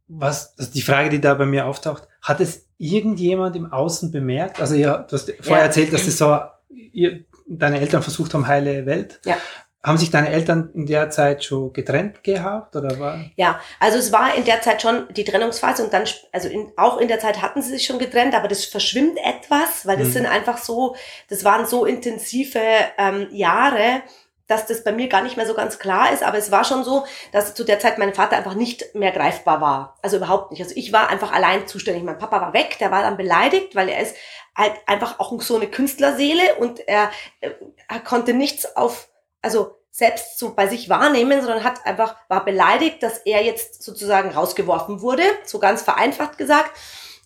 was, 0.08 0.54
das 0.56 0.66
ist 0.66 0.75
die 0.75 0.82
Frage, 0.82 1.10
die 1.10 1.20
da 1.20 1.34
bei 1.34 1.46
mir 1.46 1.66
auftaucht, 1.66 2.06
hat 2.22 2.40
es 2.40 2.66
irgendjemand 2.78 3.56
im 3.56 3.72
Außen 3.72 4.10
bemerkt? 4.10 4.60
Also 4.60 4.75
ja, 4.75 4.98
du 4.98 5.12
hast 5.12 5.32
vorher 5.40 5.64
ja. 5.64 5.66
erzählt, 5.66 5.92
dass 5.92 6.06
es 6.06 6.18
so, 6.18 6.38
ihr, 6.68 7.25
deine 7.46 7.80
Eltern 7.80 8.02
versucht 8.02 8.34
haben, 8.34 8.46
heile 8.46 8.86
Welt. 8.86 9.20
Ja. 9.25 9.36
Haben 9.82 9.98
sich 9.98 10.10
deine 10.10 10.30
Eltern 10.30 10.70
in 10.75 10.86
der 10.86 11.10
Zeit 11.10 11.44
schon 11.44 11.72
getrennt 11.72 12.25
gehabt 12.25 12.75
oder 12.75 12.98
war? 12.98 13.20
Ja, 13.36 13.60
also 13.78 13.98
es 13.98 14.10
war 14.10 14.34
in 14.34 14.44
der 14.44 14.60
Zeit 14.60 14.82
schon 14.82 15.06
die 15.14 15.22
Trennungsphase 15.22 15.84
und 15.84 15.92
dann, 15.92 16.04
also 16.32 16.48
in, 16.48 16.72
auch 16.76 16.98
in 16.98 17.06
der 17.06 17.20
Zeit 17.20 17.40
hatten 17.40 17.62
sie 17.62 17.70
sich 17.70 17.86
schon 17.86 18.00
getrennt, 18.00 18.34
aber 18.34 18.48
das 18.48 18.64
verschwimmt 18.64 19.16
etwas, 19.18 19.86
weil 19.86 19.96
das 19.96 20.08
hm. 20.08 20.12
sind 20.12 20.26
einfach 20.26 20.58
so, 20.58 20.96
das 21.28 21.44
waren 21.44 21.66
so 21.66 21.84
intensive 21.84 22.60
ähm, 22.98 23.28
Jahre, 23.30 24.02
dass 24.46 24.66
das 24.66 24.84
bei 24.84 24.92
mir 24.92 25.08
gar 25.08 25.22
nicht 25.22 25.36
mehr 25.36 25.46
so 25.46 25.54
ganz 25.54 25.78
klar 25.78 26.12
ist, 26.12 26.22
aber 26.22 26.38
es 26.38 26.50
war 26.50 26.64
schon 26.64 26.84
so, 26.84 27.04
dass 27.32 27.54
zu 27.54 27.64
der 27.64 27.80
Zeit 27.80 27.98
mein 27.98 28.14
Vater 28.14 28.36
einfach 28.36 28.54
nicht 28.54 28.94
mehr 28.94 29.12
greifbar 29.12 29.60
war. 29.60 29.98
Also 30.02 30.18
überhaupt 30.18 30.50
nicht. 30.50 30.62
Also 30.62 30.74
ich 30.76 30.92
war 30.92 31.08
einfach 31.08 31.32
allein 31.32 31.66
zuständig. 31.66 32.04
Mein 32.04 32.18
Papa 32.18 32.40
war 32.40 32.52
weg, 32.52 32.76
der 32.78 32.90
war 32.90 33.02
dann 33.02 33.16
beleidigt, 33.16 33.74
weil 33.74 33.88
er 33.88 34.00
ist 34.00 34.16
halt 34.54 34.74
einfach 34.86 35.18
auch 35.18 35.40
so 35.42 35.56
eine 35.56 35.66
Künstlerseele 35.66 36.54
und 36.58 36.80
er, 36.86 37.10
er 37.40 38.00
konnte 38.00 38.34
nichts 38.34 38.76
auf, 38.76 39.08
also 39.42 39.76
selbst 39.90 40.38
so 40.38 40.54
bei 40.54 40.66
sich 40.66 40.88
wahrnehmen, 40.88 41.40
sondern 41.40 41.64
hat 41.64 41.84
einfach, 41.86 42.16
war 42.28 42.44
beleidigt, 42.44 43.02
dass 43.02 43.18
er 43.18 43.42
jetzt 43.42 43.82
sozusagen 43.82 44.30
rausgeworfen 44.30 45.00
wurde, 45.00 45.22
so 45.44 45.58
ganz 45.58 45.82
vereinfacht 45.82 46.38
gesagt, 46.38 46.70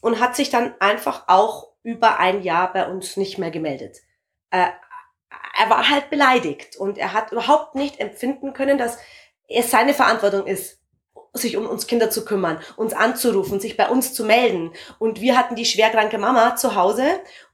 und 0.00 0.20
hat 0.20 0.36
sich 0.36 0.50
dann 0.50 0.74
einfach 0.78 1.24
auch 1.26 1.72
über 1.82 2.18
ein 2.18 2.42
Jahr 2.42 2.72
bei 2.72 2.86
uns 2.86 3.16
nicht 3.16 3.38
mehr 3.38 3.50
gemeldet. 3.50 3.98
Äh, 4.50 4.68
er 5.58 5.70
war 5.70 5.88
halt 5.88 6.10
beleidigt 6.10 6.76
und 6.76 6.98
er 6.98 7.12
hat 7.12 7.32
überhaupt 7.32 7.74
nicht 7.74 8.00
empfinden 8.00 8.52
können, 8.52 8.78
dass 8.78 8.98
es 9.48 9.70
seine 9.70 9.94
Verantwortung 9.94 10.46
ist, 10.46 10.80
sich 11.32 11.56
um 11.56 11.66
uns 11.66 11.86
Kinder 11.86 12.10
zu 12.10 12.24
kümmern, 12.24 12.60
uns 12.76 12.92
anzurufen, 12.92 13.60
sich 13.60 13.76
bei 13.76 13.88
uns 13.88 14.14
zu 14.14 14.24
melden. 14.24 14.72
Und 14.98 15.20
wir 15.20 15.36
hatten 15.36 15.54
die 15.54 15.64
schwerkranke 15.64 16.18
Mama 16.18 16.56
zu 16.56 16.74
Hause 16.74 17.04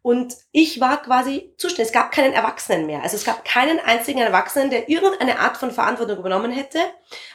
und 0.00 0.34
ich 0.50 0.80
war 0.80 1.02
quasi 1.02 1.54
zuständig. 1.58 1.88
Es 1.88 1.92
gab 1.92 2.10
keinen 2.10 2.32
Erwachsenen 2.32 2.86
mehr. 2.86 3.02
Also 3.02 3.16
es 3.16 3.24
gab 3.24 3.44
keinen 3.44 3.78
einzigen 3.80 4.20
Erwachsenen, 4.20 4.70
der 4.70 4.88
irgendeine 4.88 5.40
Art 5.40 5.58
von 5.58 5.72
Verantwortung 5.72 6.18
übernommen 6.18 6.52
hätte. 6.52 6.78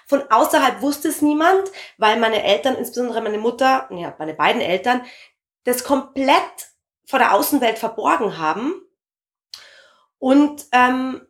Von 0.08 0.24
außerhalb 0.32 0.82
wusste 0.82 1.10
es 1.10 1.22
niemand, 1.22 1.70
weil 1.98 2.20
meine 2.20 2.44
Eltern, 2.44 2.75
insbesondere 2.75 3.22
meine 3.22 3.38
Mutter, 3.38 3.88
ja, 3.91 4.15
meine 4.18 4.34
beiden 4.34 4.62
Eltern, 4.62 5.03
das 5.63 5.84
komplett 5.84 6.72
vor 7.06 7.20
der 7.20 7.34
Außenwelt 7.34 7.77
verborgen 7.77 8.39
haben 8.39 8.82
und, 10.21 10.67
ähm, 10.71 11.21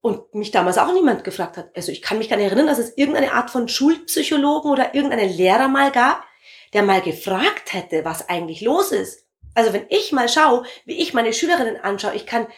und 0.00 0.34
mich 0.34 0.50
damals 0.50 0.78
auch 0.78 0.92
niemand 0.92 1.22
gefragt 1.22 1.56
hat. 1.56 1.70
Also 1.76 1.92
ich 1.92 2.02
kann 2.02 2.18
mich 2.18 2.28
gar 2.28 2.36
nicht 2.36 2.46
erinnern, 2.46 2.66
dass 2.66 2.78
es 2.78 2.96
irgendeine 2.98 3.32
Art 3.32 3.50
von 3.50 3.68
Schulpsychologen 3.68 4.70
oder 4.70 4.94
irgendeinen 4.94 5.30
Lehrer 5.30 5.68
mal 5.68 5.92
gab, 5.92 6.24
der 6.72 6.82
mal 6.82 7.00
gefragt 7.00 7.72
hätte, 7.72 8.04
was 8.04 8.28
eigentlich 8.28 8.60
los 8.62 8.90
ist. 8.90 9.26
Also 9.54 9.72
wenn 9.72 9.86
ich 9.90 10.12
mal 10.12 10.28
schaue, 10.28 10.64
wie 10.84 11.00
ich 11.00 11.14
meine 11.14 11.32
Schülerinnen 11.32 11.76
anschaue, 11.76 12.16
ich 12.16 12.26
kann 12.26 12.48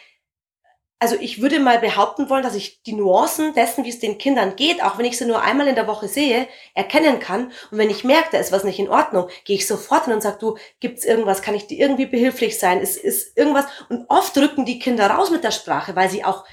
also 1.01 1.15
ich 1.15 1.41
würde 1.41 1.59
mal 1.61 1.79
behaupten 1.79 2.29
wollen, 2.29 2.43
dass 2.43 2.55
ich 2.55 2.83
die 2.83 2.93
Nuancen 2.93 3.53
dessen, 3.53 3.85
wie 3.85 3.89
es 3.89 3.99
den 3.99 4.17
Kindern 4.17 4.57
geht, 4.57 4.83
auch 4.83 4.97
wenn 4.97 5.05
ich 5.05 5.17
sie 5.17 5.25
nur 5.25 5.41
einmal 5.41 5.67
in 5.67 5.75
der 5.75 5.87
Woche 5.87 6.09
sehe, 6.09 6.47
erkennen 6.75 7.19
kann. 7.19 7.53
Und 7.71 7.77
wenn 7.77 7.89
ich 7.89 8.03
merke, 8.03 8.29
da 8.33 8.37
ist 8.37 8.51
was 8.51 8.65
nicht 8.65 8.79
in 8.79 8.89
Ordnung, 8.89 9.29
gehe 9.45 9.55
ich 9.55 9.65
sofort 9.65 10.05
hin 10.05 10.13
und 10.13 10.21
sage, 10.21 10.37
du, 10.39 10.57
gibt's 10.81 11.05
irgendwas, 11.05 11.41
kann 11.41 11.55
ich 11.55 11.67
dir 11.67 11.79
irgendwie 11.79 12.05
behilflich 12.05 12.59
sein? 12.59 12.81
Ist, 12.81 12.97
ist 12.97 13.37
irgendwas? 13.37 13.65
Und 13.87 14.05
oft 14.09 14.37
rücken 14.37 14.65
die 14.65 14.79
Kinder 14.79 15.07
raus 15.07 15.31
mit 15.31 15.45
der 15.45 15.51
Sprache, 15.51 15.95
weil 15.95 16.09
sie 16.09 16.25
auch 16.25 16.43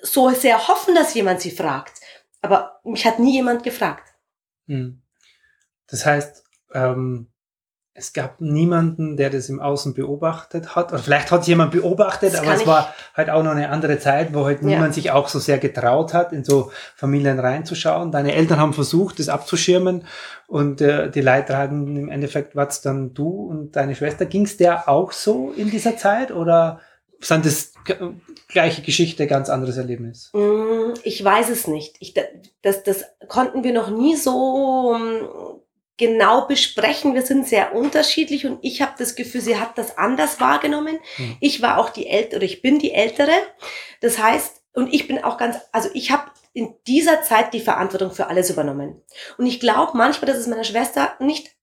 so 0.00 0.30
sehr 0.30 0.68
hoffen, 0.68 0.94
dass 0.94 1.12
jemand 1.12 1.42
sie 1.42 1.50
fragt. 1.50 2.00
Aber 2.40 2.80
mich 2.84 3.06
hat 3.06 3.18
nie 3.18 3.34
jemand 3.34 3.62
gefragt. 3.62 4.14
Hm. 4.68 5.02
Das 5.86 6.06
heißt, 6.06 6.44
ähm, 6.72 7.31
es 7.94 8.14
gab 8.14 8.40
niemanden, 8.40 9.18
der 9.18 9.28
das 9.28 9.50
im 9.50 9.60
Außen 9.60 9.92
beobachtet 9.92 10.74
hat. 10.74 10.92
Oder 10.92 11.02
vielleicht 11.02 11.30
hat 11.30 11.42
es 11.42 11.46
jemand 11.46 11.72
beobachtet, 11.72 12.34
aber 12.36 12.54
es 12.54 12.66
war 12.66 12.94
halt 13.14 13.28
auch 13.28 13.42
noch 13.42 13.50
eine 13.50 13.68
andere 13.68 13.98
Zeit, 13.98 14.32
wo 14.32 14.46
halt 14.46 14.62
ja. 14.62 14.68
niemand 14.68 14.94
sich 14.94 15.10
auch 15.10 15.28
so 15.28 15.38
sehr 15.38 15.58
getraut 15.58 16.14
hat, 16.14 16.32
in 16.32 16.42
so 16.42 16.72
Familien 16.96 17.38
reinzuschauen. 17.38 18.10
Deine 18.10 18.34
Eltern 18.34 18.58
haben 18.58 18.72
versucht, 18.72 19.18
das 19.18 19.28
abzuschirmen 19.28 20.06
und 20.46 20.80
äh, 20.80 21.10
die 21.10 21.20
Leidtragenden 21.20 21.96
im 21.96 22.08
Endeffekt 22.08 22.56
war's 22.56 22.80
dann 22.80 23.12
du 23.12 23.28
und 23.28 23.76
deine 23.76 23.94
Schwester. 23.94 24.24
Ging 24.24 24.46
es 24.46 24.56
der 24.56 24.88
auch 24.88 25.12
so 25.12 25.52
in 25.54 25.70
dieser 25.70 25.98
Zeit 25.98 26.32
oder 26.32 26.80
sind 27.20 27.44
das 27.44 27.72
gleiche 28.48 28.82
Geschichte, 28.82 29.26
ganz 29.26 29.48
anderes 29.48 29.76
Erlebnis? 29.76 30.30
Mm, 30.32 30.94
ich 31.04 31.22
weiß 31.22 31.50
es 31.50 31.66
nicht. 31.66 31.96
Ich, 32.00 32.14
das, 32.62 32.82
das 32.82 33.04
konnten 33.28 33.64
wir 33.64 33.72
noch 33.72 33.90
nie 33.90 34.16
so 34.16 35.51
genau 35.96 36.46
besprechen. 36.46 37.14
Wir 37.14 37.22
sind 37.22 37.46
sehr 37.46 37.74
unterschiedlich 37.74 38.46
und 38.46 38.58
ich 38.62 38.82
habe 38.82 38.92
das 38.98 39.14
Gefühl, 39.14 39.40
sie 39.40 39.58
hat 39.58 39.76
das 39.78 39.98
anders 39.98 40.40
wahrgenommen. 40.40 40.98
Mhm. 41.18 41.36
Ich 41.40 41.62
war 41.62 41.78
auch 41.78 41.90
die 41.90 42.06
Ältere 42.06 42.36
oder 42.36 42.46
ich 42.46 42.62
bin 42.62 42.78
die 42.78 42.92
Ältere. 42.92 43.32
Das 44.00 44.18
heißt, 44.18 44.62
und 44.74 44.92
ich 44.92 45.06
bin 45.06 45.22
auch 45.22 45.36
ganz, 45.36 45.56
also 45.70 45.90
ich 45.94 46.10
habe 46.10 46.30
in 46.54 46.74
dieser 46.86 47.22
Zeit 47.22 47.54
die 47.54 47.60
Verantwortung 47.60 48.10
für 48.10 48.26
alles 48.26 48.50
übernommen. 48.50 49.02
Und 49.38 49.46
ich 49.46 49.60
glaube 49.60 49.96
manchmal, 49.96 50.30
dass 50.30 50.40
es 50.40 50.46
meiner 50.46 50.64
Schwester 50.64 51.14
nicht 51.18 51.54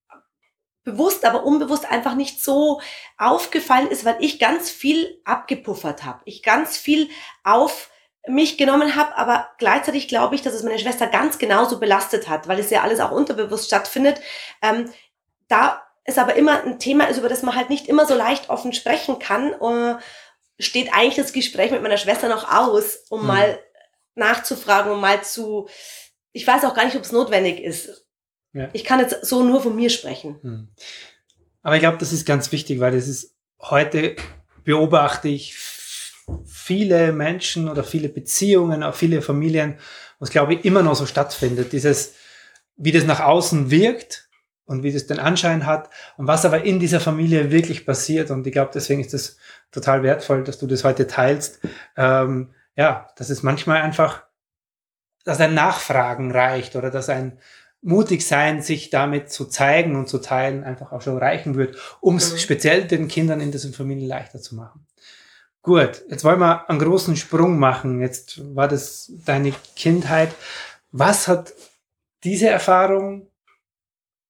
bewusst, 0.82 1.24
aber 1.24 1.44
unbewusst 1.44 1.90
einfach 1.90 2.14
nicht 2.14 2.42
so 2.42 2.80
aufgefallen 3.18 3.88
ist, 3.88 4.04
weil 4.04 4.16
ich 4.20 4.38
ganz 4.38 4.70
viel 4.70 5.20
abgepuffert 5.24 6.04
habe. 6.04 6.20
Ich 6.24 6.42
ganz 6.42 6.76
viel 6.76 7.10
auf 7.44 7.90
mich 8.28 8.58
genommen 8.58 8.96
habe, 8.96 9.16
aber 9.16 9.48
gleichzeitig 9.58 10.08
glaube 10.08 10.34
ich, 10.34 10.42
dass 10.42 10.54
es 10.54 10.62
meine 10.62 10.78
Schwester 10.78 11.06
ganz 11.06 11.38
genauso 11.38 11.80
belastet 11.80 12.28
hat, 12.28 12.48
weil 12.48 12.58
es 12.58 12.70
ja 12.70 12.82
alles 12.82 13.00
auch 13.00 13.10
unterbewusst 13.10 13.66
stattfindet. 13.66 14.20
Ähm, 14.62 14.90
da 15.48 15.82
es 16.04 16.18
aber 16.18 16.34
immer 16.36 16.62
ein 16.62 16.78
Thema 16.78 17.04
ist, 17.08 17.18
über 17.18 17.28
das 17.28 17.42
man 17.42 17.56
halt 17.56 17.70
nicht 17.70 17.88
immer 17.88 18.06
so 18.06 18.14
leicht 18.14 18.50
offen 18.50 18.72
sprechen 18.72 19.18
kann, 19.18 19.52
äh, 19.52 19.98
steht 20.58 20.92
eigentlich 20.92 21.16
das 21.16 21.32
Gespräch 21.32 21.70
mit 21.70 21.82
meiner 21.82 21.96
Schwester 21.96 22.28
noch 22.28 22.52
aus, 22.52 23.04
um 23.08 23.20
hm. 23.20 23.26
mal 23.26 23.58
nachzufragen, 24.14 24.92
um 24.92 25.00
mal 25.00 25.22
zu, 25.22 25.68
ich 26.32 26.46
weiß 26.46 26.64
auch 26.64 26.74
gar 26.74 26.84
nicht, 26.84 26.96
ob 26.96 27.02
es 27.02 27.12
notwendig 27.12 27.60
ist. 27.60 28.06
Ja. 28.52 28.68
Ich 28.72 28.84
kann 28.84 29.00
jetzt 29.00 29.24
so 29.24 29.42
nur 29.42 29.62
von 29.62 29.74
mir 29.74 29.90
sprechen. 29.90 30.38
Hm. 30.42 30.68
Aber 31.62 31.76
ich 31.76 31.80
glaube, 31.80 31.98
das 31.98 32.12
ist 32.12 32.26
ganz 32.26 32.52
wichtig, 32.52 32.80
weil 32.80 32.92
das 32.92 33.08
ist 33.08 33.34
heute 33.60 34.16
beobachte 34.64 35.28
ich 35.28 35.54
viele 36.44 37.12
Menschen 37.12 37.68
oder 37.68 37.84
viele 37.84 38.08
Beziehungen, 38.08 38.82
auch 38.82 38.94
viele 38.94 39.22
Familien, 39.22 39.78
was 40.18 40.30
glaube 40.30 40.54
ich 40.54 40.64
immer 40.64 40.82
noch 40.82 40.94
so 40.94 41.06
stattfindet. 41.06 41.72
Dieses, 41.72 42.14
wie 42.76 42.92
das 42.92 43.04
nach 43.04 43.20
außen 43.20 43.70
wirkt 43.70 44.28
und 44.64 44.82
wie 44.82 44.92
das 44.92 45.06
den 45.06 45.18
Anschein 45.18 45.66
hat 45.66 45.90
und 46.16 46.26
was 46.26 46.44
aber 46.44 46.62
in 46.64 46.78
dieser 46.78 47.00
Familie 47.00 47.50
wirklich 47.50 47.84
passiert. 47.84 48.30
Und 48.30 48.46
ich 48.46 48.52
glaube, 48.52 48.70
deswegen 48.72 49.00
ist 49.00 49.14
das 49.14 49.36
total 49.72 50.02
wertvoll, 50.02 50.44
dass 50.44 50.58
du 50.58 50.66
das 50.66 50.84
heute 50.84 51.06
teilst. 51.06 51.60
Ähm, 51.96 52.54
ja, 52.76 53.08
dass 53.16 53.30
es 53.30 53.42
manchmal 53.42 53.82
einfach, 53.82 54.22
dass 55.24 55.40
ein 55.40 55.54
Nachfragen 55.54 56.30
reicht 56.30 56.76
oder 56.76 56.90
dass 56.90 57.08
ein 57.08 57.38
mutig 57.82 58.26
sein, 58.26 58.62
sich 58.62 58.90
damit 58.90 59.32
zu 59.32 59.46
zeigen 59.46 59.96
und 59.96 60.08
zu 60.08 60.18
teilen, 60.18 60.64
einfach 60.64 60.92
auch 60.92 61.02
schon 61.02 61.18
reichen 61.18 61.56
wird, 61.56 61.76
um 62.00 62.16
es 62.16 62.32
mhm. 62.32 62.38
speziell 62.38 62.84
den 62.86 63.08
Kindern 63.08 63.40
in 63.40 63.52
diesen 63.52 63.72
Familien 63.72 64.08
leichter 64.08 64.40
zu 64.40 64.54
machen. 64.54 64.86
Gut, 65.62 66.04
jetzt 66.08 66.24
wollen 66.24 66.40
wir 66.40 66.68
einen 66.70 66.78
großen 66.78 67.16
Sprung 67.16 67.58
machen. 67.58 68.00
Jetzt 68.00 68.54
war 68.56 68.66
das 68.66 69.12
deine 69.26 69.52
Kindheit. 69.76 70.34
Was 70.90 71.28
hat 71.28 71.52
diese 72.24 72.48
Erfahrung 72.48 73.28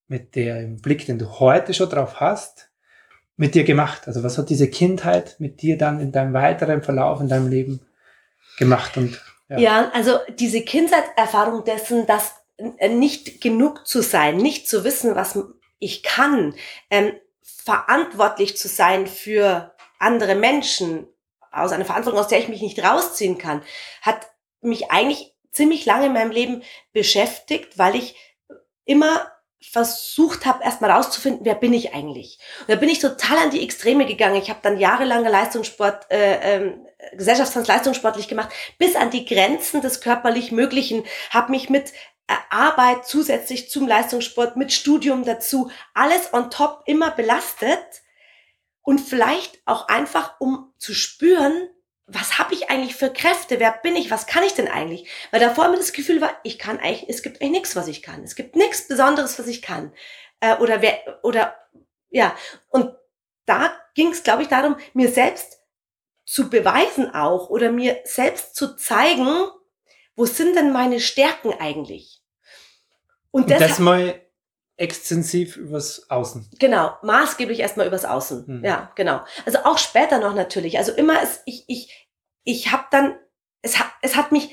mit 0.08 0.34
dem 0.34 0.80
Blick, 0.80 1.06
den 1.06 1.18
du 1.18 1.38
heute 1.38 1.72
schon 1.72 1.88
drauf 1.88 2.18
hast, 2.18 2.70
mit 3.36 3.54
dir 3.54 3.62
gemacht? 3.62 4.08
Also 4.08 4.24
was 4.24 4.38
hat 4.38 4.50
diese 4.50 4.68
Kindheit 4.68 5.36
mit 5.38 5.62
dir 5.62 5.78
dann 5.78 6.00
in 6.00 6.10
deinem 6.10 6.34
weiteren 6.34 6.82
Verlauf 6.82 7.20
in 7.20 7.28
deinem 7.28 7.48
Leben 7.48 7.80
gemacht? 8.58 8.96
Und 8.96 9.20
ja, 9.48 9.58
ja 9.58 9.90
also 9.92 10.18
diese 10.36 10.62
Kindheitserfahrung 10.62 11.64
dessen, 11.64 12.06
dass 12.06 12.34
nicht 12.90 13.40
genug 13.40 13.86
zu 13.86 14.02
sein, 14.02 14.36
nicht 14.36 14.68
zu 14.68 14.82
wissen, 14.82 15.14
was 15.14 15.38
ich 15.78 16.02
kann, 16.02 16.54
ähm, 16.90 17.12
verantwortlich 17.42 18.56
zu 18.56 18.68
sein 18.68 19.06
für 19.06 19.74
andere 19.98 20.34
Menschen, 20.34 21.06
aus 21.50 21.72
einer 21.72 21.84
Verantwortung, 21.84 22.20
aus 22.20 22.28
der 22.28 22.38
ich 22.38 22.48
mich 22.48 22.62
nicht 22.62 22.82
rausziehen 22.82 23.38
kann, 23.38 23.62
hat 24.02 24.28
mich 24.60 24.90
eigentlich 24.90 25.34
ziemlich 25.52 25.84
lange 25.84 26.06
in 26.06 26.12
meinem 26.12 26.30
Leben 26.30 26.62
beschäftigt, 26.92 27.78
weil 27.78 27.96
ich 27.96 28.14
immer 28.84 29.30
versucht 29.62 30.46
habe, 30.46 30.64
erstmal 30.64 30.90
rauszufinden, 30.90 31.44
wer 31.44 31.54
bin 31.54 31.74
ich 31.74 31.94
eigentlich. 31.94 32.38
Und 32.60 32.70
da 32.70 32.76
bin 32.76 32.88
ich 32.88 32.98
total 32.98 33.38
an 33.38 33.50
die 33.50 33.62
Extreme 33.62 34.06
gegangen. 34.06 34.36
Ich 34.36 34.48
habe 34.48 34.60
dann 34.62 34.78
jahrelange 34.78 35.28
Leistungssport, 35.28 36.10
äh, 36.10 36.56
ähm, 36.56 36.86
Gesellschaftstanz 37.12 37.68
leistungssportlich 37.68 38.28
gemacht, 38.28 38.50
bis 38.78 38.96
an 38.96 39.10
die 39.10 39.26
Grenzen 39.26 39.82
des 39.82 40.00
körperlich 40.00 40.50
Möglichen, 40.50 41.04
habe 41.30 41.50
mich 41.50 41.68
mit 41.68 41.92
äh, 42.26 42.34
Arbeit 42.48 43.06
zusätzlich 43.06 43.68
zum 43.70 43.86
Leistungssport, 43.86 44.56
mit 44.56 44.72
Studium 44.72 45.24
dazu, 45.24 45.70
alles 45.92 46.32
on 46.32 46.50
top 46.50 46.82
immer 46.86 47.10
belastet 47.10 47.78
und 48.90 48.98
vielleicht 48.98 49.62
auch 49.66 49.86
einfach, 49.86 50.40
um 50.40 50.74
zu 50.76 50.94
spüren, 50.94 51.68
was 52.06 52.40
habe 52.40 52.54
ich 52.54 52.70
eigentlich 52.70 52.96
für 52.96 53.12
Kräfte? 53.12 53.60
Wer 53.60 53.70
bin 53.70 53.94
ich? 53.94 54.10
Was 54.10 54.26
kann 54.26 54.42
ich 54.42 54.54
denn 54.54 54.66
eigentlich? 54.66 55.08
Weil 55.30 55.38
davor 55.38 55.68
mir 55.68 55.76
das 55.76 55.92
Gefühl 55.92 56.20
war, 56.20 56.36
ich 56.42 56.58
kann 56.58 56.80
eigentlich, 56.80 57.08
es 57.08 57.22
gibt 57.22 57.40
eigentlich 57.40 57.52
nichts, 57.52 57.76
was 57.76 57.86
ich 57.86 58.02
kann. 58.02 58.24
Es 58.24 58.34
gibt 58.34 58.56
nichts 58.56 58.88
Besonderes, 58.88 59.38
was 59.38 59.46
ich 59.46 59.62
kann. 59.62 59.92
Äh, 60.40 60.56
oder 60.56 60.82
wer, 60.82 61.20
oder 61.22 61.54
ja. 62.08 62.34
Und 62.68 62.92
da 63.46 63.70
ging 63.94 64.08
es, 64.08 64.24
glaube 64.24 64.42
ich, 64.42 64.48
darum, 64.48 64.74
mir 64.92 65.08
selbst 65.08 65.60
zu 66.24 66.50
beweisen 66.50 67.14
auch 67.14 67.48
oder 67.48 67.70
mir 67.70 68.00
selbst 68.02 68.56
zu 68.56 68.74
zeigen, 68.74 69.46
wo 70.16 70.26
sind 70.26 70.56
denn 70.56 70.72
meine 70.72 70.98
Stärken 70.98 71.52
eigentlich? 71.60 72.24
Und, 73.30 73.42
Und 73.42 73.50
das 73.52 73.78
mal 73.78 74.20
extensiv 74.80 75.56
übers 75.56 76.10
Außen. 76.10 76.48
Genau, 76.58 76.96
maßgeblich 77.02 77.60
erstmal 77.60 77.86
übers 77.86 78.06
Außen. 78.06 78.46
Hm. 78.46 78.64
Ja, 78.64 78.90
genau. 78.94 79.20
Also 79.44 79.58
auch 79.64 79.78
später 79.78 80.18
noch 80.18 80.34
natürlich. 80.34 80.78
Also 80.78 80.92
immer 80.92 81.22
ist 81.22 81.42
ich 81.44 81.64
ich 81.68 82.08
ich 82.44 82.72
habe 82.72 82.84
dann 82.90 83.14
es 83.60 83.78
hat 83.78 83.88
es 84.00 84.16
hat 84.16 84.32
mich 84.32 84.50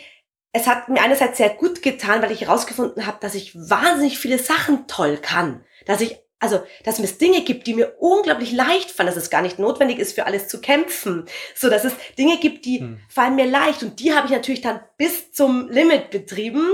es 0.51 0.67
hat 0.67 0.89
mir 0.89 1.01
einerseits 1.01 1.37
sehr 1.37 1.49
gut 1.49 1.81
getan, 1.81 2.21
weil 2.21 2.31
ich 2.31 2.41
herausgefunden 2.41 3.05
habe, 3.05 3.17
dass 3.21 3.35
ich 3.35 3.55
wahnsinnig 3.55 4.19
viele 4.19 4.37
Sachen 4.37 4.87
toll 4.87 5.17
kann, 5.17 5.63
dass 5.85 6.01
ich 6.01 6.17
also, 6.39 6.61
dass 6.83 6.99
es 6.99 7.17
Dinge 7.17 7.41
gibt, 7.41 7.65
die 7.65 7.73
mir 7.73 7.95
unglaublich 7.97 8.51
leicht 8.51 8.91
fallen, 8.91 9.07
dass 9.07 9.15
es 9.15 9.31
gar 9.31 9.41
nicht 9.41 9.57
notwendig 9.57 9.97
ist, 9.97 10.13
für 10.13 10.27
alles 10.27 10.47
zu 10.47 10.61
kämpfen. 10.61 11.25
So, 11.55 11.67
dass 11.67 11.83
es 11.83 11.93
Dinge 12.15 12.37
gibt, 12.37 12.65
die 12.65 12.81
hm. 12.81 12.99
fallen 13.09 13.33
mir 13.33 13.47
leicht. 13.47 13.81
Und 13.81 13.99
die 13.99 14.13
habe 14.13 14.27
ich 14.27 14.33
natürlich 14.33 14.61
dann 14.61 14.79
bis 14.97 15.31
zum 15.31 15.67
Limit 15.67 16.11
betrieben 16.11 16.67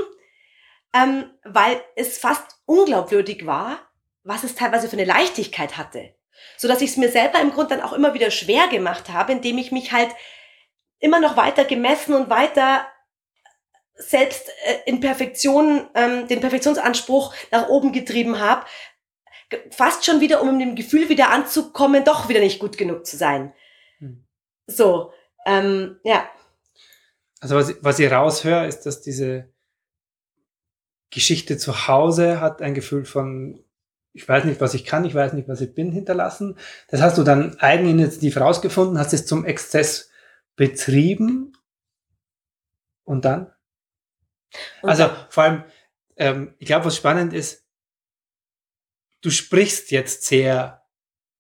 ähm, 0.93 1.31
weil 1.43 1.81
es 1.95 2.17
fast 2.17 2.59
unglaubwürdig 2.65 3.45
war, 3.45 3.79
was 4.23 4.43
es 4.43 4.55
teilweise 4.55 4.88
für 4.88 4.97
eine 4.97 5.05
Leichtigkeit 5.05 5.77
hatte. 5.77 6.15
So 6.57 6.67
dass 6.67 6.81
ich 6.81 6.91
es 6.91 6.97
mir 6.97 7.09
selber 7.09 7.39
im 7.41 7.51
Grunde 7.51 7.75
dann 7.75 7.85
auch 7.85 7.93
immer 7.93 8.13
wieder 8.13 8.31
schwer 8.31 8.67
gemacht 8.67 9.09
habe, 9.09 9.31
indem 9.31 9.57
ich 9.57 9.71
mich 9.71 9.91
halt 9.91 10.09
immer 11.00 11.19
noch 11.19 11.35
weiter 11.35 11.65
gemessen 11.65 12.13
und 12.13 12.29
weiter 12.29 12.88
selbst 13.95 14.50
äh, 14.65 14.79
in 14.85 15.00
Perfektion, 15.00 15.88
ähm, 15.95 16.27
den 16.27 16.39
Perfektionsanspruch 16.39 17.33
nach 17.51 17.67
oben 17.69 17.91
getrieben 17.91 18.39
habe, 18.39 18.65
fast 19.69 20.05
schon 20.05 20.19
wieder, 20.19 20.41
um 20.41 20.50
in 20.50 20.59
dem 20.59 20.75
Gefühl 20.75 21.09
wieder 21.09 21.29
anzukommen, 21.29 22.03
doch 22.03 22.29
wieder 22.29 22.39
nicht 22.39 22.59
gut 22.59 22.77
genug 22.77 23.05
zu 23.05 23.17
sein. 23.17 23.53
Hm. 24.00 24.25
So, 24.65 25.12
ähm, 25.45 26.00
ja. 26.03 26.27
Also 27.39 27.55
was, 27.55 27.75
was 27.81 28.00
ich 28.00 28.12
raushöre, 28.12 28.65
ist, 28.67 28.82
dass 28.82 29.01
diese 29.01 29.53
Geschichte 31.13 31.58
zu 31.58 31.88
Hause 31.88 32.41
hat 32.41 32.62
ein 32.62 32.73
Gefühl 32.73 33.06
von, 33.06 33.63
ich 34.13 34.28
weiß 34.28 34.45
nicht, 34.45 34.62
was 34.62 34.73
ich 34.73 34.86
kann, 34.86 35.06
ich 35.06 35.15
weiß 35.15 35.34
nicht, 35.34 35.47
was 35.47 35.62
ich 35.62 35.73
bin, 35.73 35.91
hinterlassen. 35.91 36.58
Das 36.89 37.02
hast 37.02 37.17
du 37.17 37.23
dann 37.23 37.60
eigeninitiativ 37.60 38.38
rausgefunden, 38.38 38.97
hast 38.97 39.13
es 39.13 39.26
zum 39.26 39.45
Exzess 39.45 40.10
betrieben 40.56 41.54
und 43.04 43.26
dann? 43.26 43.52
Und 44.82 44.89
also 44.89 45.04
dann? 45.04 45.17
vor 45.30 45.43
allem, 45.43 45.63
ähm, 46.17 46.54
ich 46.60 46.67
glaube, 46.67 46.86
was 46.86 46.95
spannend 46.95 47.34
ist, 47.34 47.63
du 49.21 49.30
sprichst 49.30 49.91
jetzt 49.91 50.26
sehr 50.26 50.84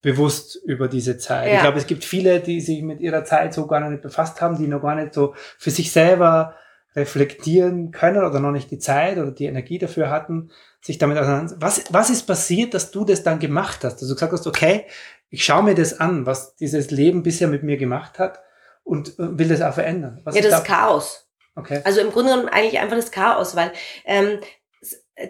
bewusst 0.01 0.55
über 0.65 0.87
diese 0.87 1.17
Zeit. 1.17 1.47
Ja. 1.47 1.55
Ich 1.55 1.61
glaube, 1.61 1.77
es 1.77 1.87
gibt 1.87 2.03
viele, 2.03 2.41
die 2.41 2.59
sich 2.59 2.81
mit 2.81 2.99
ihrer 2.99 3.23
Zeit 3.23 3.53
so 3.53 3.67
gar 3.67 3.87
nicht 3.89 4.01
befasst 4.01 4.41
haben, 4.41 4.57
die 4.57 4.67
noch 4.67 4.81
gar 4.81 4.95
nicht 4.95 5.13
so 5.13 5.33
für 5.57 5.71
sich 5.71 5.91
selber 5.91 6.55
reflektieren 6.95 7.91
können 7.91 8.23
oder 8.23 8.39
noch 8.39 8.51
nicht 8.51 8.71
die 8.71 8.79
Zeit 8.79 9.17
oder 9.17 9.31
die 9.31 9.45
Energie 9.45 9.79
dafür 9.79 10.09
hatten, 10.09 10.51
sich 10.81 10.97
damit 10.97 11.17
auseinander. 11.17 11.55
Was, 11.59 11.85
was 11.89 12.09
ist 12.09 12.23
passiert, 12.23 12.73
dass 12.73 12.91
du 12.91 13.05
das 13.05 13.23
dann 13.23 13.39
gemacht 13.39 13.83
hast? 13.83 14.01
Dass 14.01 14.07
du 14.07 14.13
gesagt 14.13 14.33
hast, 14.33 14.47
okay, 14.47 14.85
ich 15.29 15.43
schaue 15.43 15.63
mir 15.63 15.75
das 15.75 15.99
an, 15.99 16.25
was 16.25 16.55
dieses 16.55 16.91
Leben 16.91 17.23
bisher 17.23 17.47
mit 17.47 17.63
mir 17.63 17.77
gemacht 17.77 18.19
hat 18.19 18.39
und 18.83 19.17
äh, 19.19 19.37
will 19.39 19.47
das 19.47 19.61
auch 19.61 19.73
verändern. 19.73 20.21
Was 20.23 20.35
ja, 20.35 20.41
das 20.41 20.59
ist 20.59 20.65
Chaos. 20.65 21.27
Okay. 21.55 21.81
Also 21.83 22.01
im 22.01 22.11
Grunde 22.11 22.31
genommen 22.31 22.49
eigentlich 22.49 22.79
einfach 22.79 22.95
das 22.95 23.11
Chaos, 23.11 23.55
weil 23.55 23.71
ähm, 24.05 24.39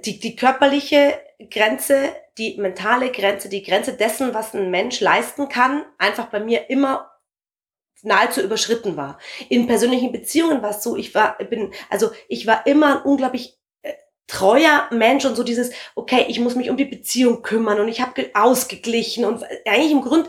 die, 0.06 0.20
die 0.20 0.36
körperliche 0.36 1.14
Grenze, 1.50 2.14
die 2.38 2.58
mentale 2.58 3.12
Grenze, 3.12 3.50
die 3.50 3.64
Grenze 3.64 3.94
dessen, 3.94 4.34
was 4.34 4.54
ein 4.54 4.72
Mensch 4.72 5.00
leisten 5.02 5.50
kann, 5.50 5.86
einfach 5.98 6.28
bei 6.28 6.40
mir 6.40 6.70
immer 6.70 7.10
nahezu 8.02 8.42
überschritten 8.42 8.98
war. 8.98 9.18
In 9.50 9.68
persönlichen 9.68 10.12
Beziehungen 10.12 10.62
war 10.62 10.72
es 10.72 10.84
so, 10.84 10.96
ich 10.96 11.16
war, 11.16 11.38
bin, 11.38 11.74
also 11.90 12.12
ich 12.28 12.46
war 12.48 12.66
immer 12.68 12.98
ein 12.98 13.04
unglaublich 13.04 13.58
äh, 13.82 13.94
treuer 14.28 14.88
Mensch 14.92 15.26
und 15.26 15.36
so 15.36 15.44
dieses, 15.44 15.72
okay, 15.96 16.26
ich 16.28 16.40
muss 16.40 16.56
mich 16.56 16.70
um 16.70 16.78
die 16.78 16.86
Beziehung 16.86 17.42
kümmern 17.42 17.80
und 17.80 17.88
ich 17.88 18.02
habe 18.02 18.30
ausgeglichen 18.34 19.26
und 19.26 19.44
eigentlich 19.66 19.92
im 19.92 20.02
Grund 20.02 20.28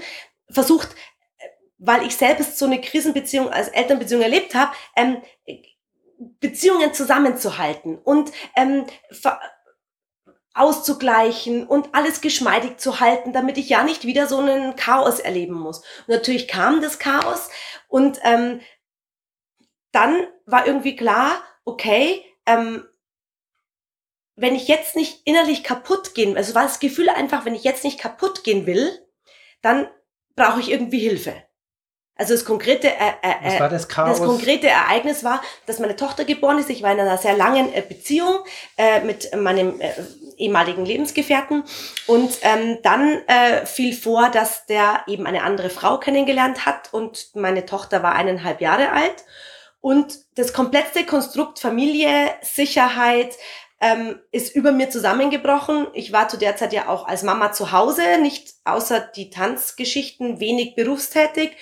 versucht, 0.49 0.91
äh, 1.39 1.49
weil 1.79 2.07
ich 2.07 2.17
selbst 2.17 2.59
so 2.59 2.67
eine 2.67 2.81
Krisenbeziehung 2.81 3.49
als 3.49 3.69
Elternbeziehung 3.69 4.23
erlebt 4.23 4.55
habe, 4.55 4.73
ähm, 4.97 5.23
Beziehungen 6.41 6.95
zusammenzuhalten 6.95 7.99
und 7.99 8.31
ähm, 8.57 8.87
auszugleichen 10.55 11.67
und 11.67 11.95
alles 11.95 12.21
geschmeidig 12.21 12.79
zu 12.79 13.01
halten, 13.01 13.33
damit 13.33 13.59
ich 13.59 13.69
ja 13.69 13.83
nicht 13.83 14.05
wieder 14.05 14.29
so 14.29 14.39
einen 14.39 14.77
Chaos 14.77 15.19
erleben 15.19 15.55
muss. 15.55 15.79
Und 15.79 16.09
natürlich 16.09 16.49
kam 16.49 16.81
das 16.81 16.99
Chaos 16.99 17.51
und 17.89 18.21
ähm, 18.23 18.61
dann 19.91 20.27
war 20.47 20.67
irgendwie 20.67 20.97
klar, 20.97 21.43
okay, 21.65 22.25
ähm, 22.47 22.85
wenn 24.37 24.55
ich 24.55 24.69
jetzt 24.69 24.97
nicht 24.97 25.23
innerlich 25.25 25.63
kaputt 25.63 26.15
gehen, 26.15 26.37
also 26.37 26.55
war 26.55 26.65
das 26.65 26.81
Gefühl 26.81 27.09
einfach, 27.09 27.45
wenn 27.45 27.55
ich 27.55 27.65
jetzt 27.65 27.85
nicht 27.85 28.01
kaputt 28.01 28.45
gehen 28.45 28.67
will, 28.67 28.91
dann 29.63 29.89
brauche 30.35 30.61
ich 30.61 30.71
irgendwie 30.71 30.99
Hilfe. 30.99 31.35
Also 32.17 32.33
das 32.35 32.45
konkrete, 32.45 32.89
äh, 32.89 33.13
äh, 33.23 33.69
das, 33.71 33.89
das 33.89 34.19
konkrete 34.21 34.69
Ereignis 34.69 35.25
war, 35.25 35.43
dass 35.67 35.81
meine 35.81 35.97
Tochter 35.97 36.25
geboren 36.25 36.59
ist. 36.59 36.71
Ich 36.71 36.83
war 36.83 36.93
in 36.93 37.01
einer 37.01 37.19
sehr 37.19 37.37
langen 37.37 37.73
äh, 37.73 37.83
Beziehung 37.83 38.39
äh, 38.77 39.01
mit 39.01 39.35
meinem 39.37 39.81
äh, 39.81 39.93
ehemaligen 40.37 40.85
Lebensgefährten 40.85 41.65
und 42.07 42.39
ähm, 42.43 42.79
dann 42.83 43.19
äh, 43.27 43.67
fiel 43.67 43.95
vor, 43.95 44.31
dass 44.31 44.67
der 44.67 45.03
eben 45.07 45.27
eine 45.27 45.43
andere 45.43 45.71
Frau 45.71 45.99
kennengelernt 45.99 46.67
hat 46.67 46.93
und 46.93 47.29
meine 47.35 47.67
Tochter 47.67 48.03
war 48.03 48.15
eineinhalb 48.15 48.61
Jahre 48.61 48.93
alt 48.93 49.25
und 49.81 50.19
das 50.37 50.55
komplette 50.55 51.05
Konstrukt 51.05 51.59
Familie, 51.59 52.31
Sicherheit, 52.41 53.37
ähm, 53.83 54.19
ist 54.33 54.57
über 54.57 54.73
mir 54.73 54.89
zusammengebrochen. 54.89 55.89
Ich 55.93 56.11
war 56.11 56.29
zu 56.29 56.39
der 56.39 56.57
Zeit 56.57 56.73
ja 56.73 56.89
auch 56.89 57.07
als 57.07 57.23
Mama 57.23 57.53
zu 57.53 57.71
Hause, 57.71 58.03
nicht 58.23 58.55
außer 58.65 59.01
die 59.01 59.29
Tanzgeschichten 59.29 60.41
wenig 60.41 60.75
berufstätig. 60.75 61.57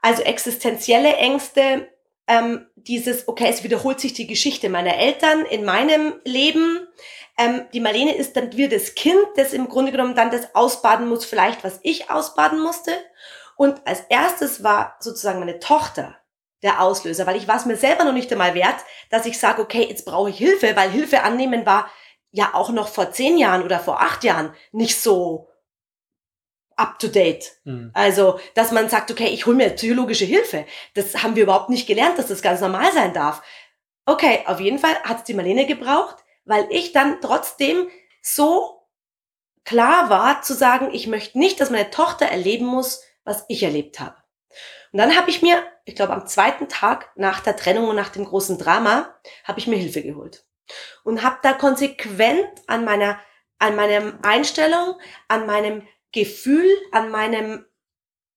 Also 0.00 0.22
existenzielle 0.22 1.14
Ängste, 1.14 1.88
ähm, 2.26 2.66
dieses, 2.76 3.28
okay, 3.28 3.48
es 3.48 3.64
wiederholt 3.64 4.00
sich 4.00 4.12
die 4.12 4.26
Geschichte 4.26 4.68
meiner 4.68 4.96
Eltern 4.96 5.44
in 5.44 5.64
meinem 5.64 6.14
Leben. 6.24 6.86
Ähm, 7.38 7.66
die 7.72 7.80
Marlene 7.80 8.14
ist 8.14 8.36
dann 8.36 8.56
wieder 8.56 8.76
das 8.76 8.94
Kind, 8.94 9.18
das 9.36 9.52
im 9.52 9.68
Grunde 9.68 9.92
genommen 9.92 10.14
dann 10.14 10.30
das 10.30 10.54
ausbaden 10.54 11.08
muss, 11.08 11.24
vielleicht 11.24 11.64
was 11.64 11.80
ich 11.82 12.10
ausbaden 12.10 12.60
musste. 12.60 12.92
Und 13.56 13.86
als 13.86 14.00
erstes 14.08 14.62
war 14.62 14.96
sozusagen 15.00 15.40
meine 15.40 15.58
Tochter 15.58 16.16
der 16.62 16.80
Auslöser, 16.80 17.26
weil 17.26 17.36
ich 17.36 17.48
war 17.48 17.56
es 17.56 17.66
mir 17.66 17.76
selber 17.76 18.04
noch 18.04 18.12
nicht 18.12 18.30
einmal 18.32 18.54
wert, 18.54 18.76
dass 19.10 19.26
ich 19.26 19.38
sage, 19.38 19.62
okay, 19.62 19.86
jetzt 19.88 20.04
brauche 20.04 20.30
ich 20.30 20.38
Hilfe, 20.38 20.76
weil 20.76 20.90
Hilfe 20.90 21.22
annehmen 21.22 21.66
war 21.66 21.90
ja 22.30 22.54
auch 22.54 22.70
noch 22.70 22.88
vor 22.88 23.12
zehn 23.12 23.36
Jahren 23.36 23.62
oder 23.62 23.78
vor 23.78 24.00
acht 24.00 24.24
Jahren 24.24 24.54
nicht 24.70 25.00
so 25.00 25.48
up 26.82 26.98
to 26.98 27.08
date. 27.08 27.52
Mhm. 27.64 27.90
Also, 27.94 28.40
dass 28.54 28.72
man 28.72 28.88
sagt, 28.88 29.10
okay, 29.10 29.28
ich 29.28 29.46
hole 29.46 29.56
mir 29.56 29.70
psychologische 29.70 30.24
Hilfe. 30.24 30.66
Das 30.94 31.22
haben 31.22 31.36
wir 31.36 31.44
überhaupt 31.44 31.70
nicht 31.70 31.86
gelernt, 31.86 32.18
dass 32.18 32.26
das 32.26 32.42
ganz 32.42 32.60
normal 32.60 32.92
sein 32.92 33.14
darf. 33.14 33.42
Okay, 34.04 34.40
auf 34.46 34.60
jeden 34.60 34.78
Fall 34.78 34.94
hat 35.04 35.18
es 35.18 35.24
die 35.24 35.34
Marlene 35.34 35.66
gebraucht, 35.66 36.16
weil 36.44 36.66
ich 36.70 36.92
dann 36.92 37.20
trotzdem 37.20 37.88
so 38.20 38.80
klar 39.64 40.10
war 40.10 40.42
zu 40.42 40.54
sagen, 40.54 40.90
ich 40.92 41.06
möchte 41.06 41.38
nicht, 41.38 41.60
dass 41.60 41.70
meine 41.70 41.90
Tochter 41.90 42.26
erleben 42.26 42.66
muss, 42.66 43.02
was 43.24 43.44
ich 43.48 43.62
erlebt 43.62 44.00
habe. 44.00 44.16
Und 44.92 44.98
dann 44.98 45.16
habe 45.16 45.30
ich 45.30 45.40
mir, 45.40 45.62
ich 45.84 45.94
glaube 45.94 46.12
am 46.12 46.26
zweiten 46.26 46.68
Tag 46.68 47.10
nach 47.14 47.40
der 47.40 47.56
Trennung 47.56 47.88
und 47.88 47.96
nach 47.96 48.10
dem 48.10 48.24
großen 48.24 48.58
Drama, 48.58 49.14
habe 49.44 49.60
ich 49.60 49.68
mir 49.68 49.76
Hilfe 49.76 50.02
geholt 50.02 50.44
und 51.04 51.22
habe 51.22 51.38
da 51.42 51.52
konsequent 51.52 52.48
an 52.66 52.84
meiner 52.84 53.18
an 53.62 53.76
meiner 53.76 54.18
Einstellung, 54.22 54.98
an 55.28 55.46
meinem 55.46 55.86
Gefühl, 56.12 56.68
an 56.92 57.10
meinem 57.10 57.64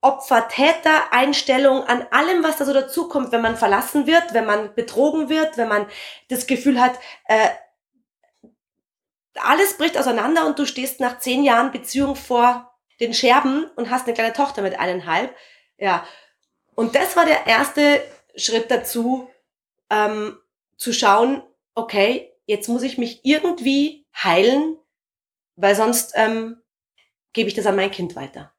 Opfer-Täter-Einstellung, 0.01 1.83
an 1.83 2.05
allem, 2.11 2.43
was 2.43 2.57
da 2.57 2.65
so 2.65 2.73
dazukommt, 2.73 3.31
wenn 3.31 3.41
man 3.41 3.57
verlassen 3.57 4.05
wird, 4.05 4.33
wenn 4.33 4.45
man 4.45 4.73
betrogen 4.75 5.29
wird, 5.29 5.57
wenn 5.57 5.67
man 5.67 5.87
das 6.29 6.47
Gefühl 6.47 6.79
hat, 6.79 6.99
äh, 7.27 7.49
alles 9.35 9.77
bricht 9.77 9.97
auseinander 9.97 10.45
und 10.45 10.59
du 10.59 10.65
stehst 10.65 10.99
nach 10.99 11.19
zehn 11.19 11.43
Jahren 11.43 11.71
Beziehung 11.71 12.15
vor 12.15 12.71
den 12.99 13.13
Scherben 13.13 13.65
und 13.75 13.89
hast 13.89 14.05
eine 14.05 14.13
kleine 14.13 14.33
Tochter 14.33 14.61
mit 14.61 14.79
eineinhalb. 14.79 15.35
Ja. 15.77 16.05
Und 16.75 16.95
das 16.95 17.15
war 17.15 17.25
der 17.25 17.47
erste 17.47 18.01
Schritt 18.35 18.71
dazu, 18.71 19.29
ähm, 19.89 20.37
zu 20.77 20.93
schauen, 20.93 21.41
okay, 21.73 22.31
jetzt 22.45 22.67
muss 22.69 22.83
ich 22.83 22.97
mich 22.97 23.21
irgendwie 23.23 24.05
heilen, 24.15 24.77
weil 25.55 25.75
sonst 25.75 26.13
ähm, 26.15 26.61
gebe 27.35 27.49
ich 27.49 27.53
das 27.53 27.67
an 27.67 27.75
mein 27.75 27.91
Kind 27.91 28.15
weiter. 28.15 28.51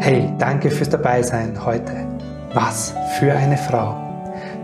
Hey, 0.00 0.32
danke 0.38 0.70
fürs 0.70 0.90
Dabeisein 0.90 1.64
heute. 1.64 2.06
Was 2.52 2.94
für 3.18 3.32
eine 3.32 3.56
Frau. 3.56 3.96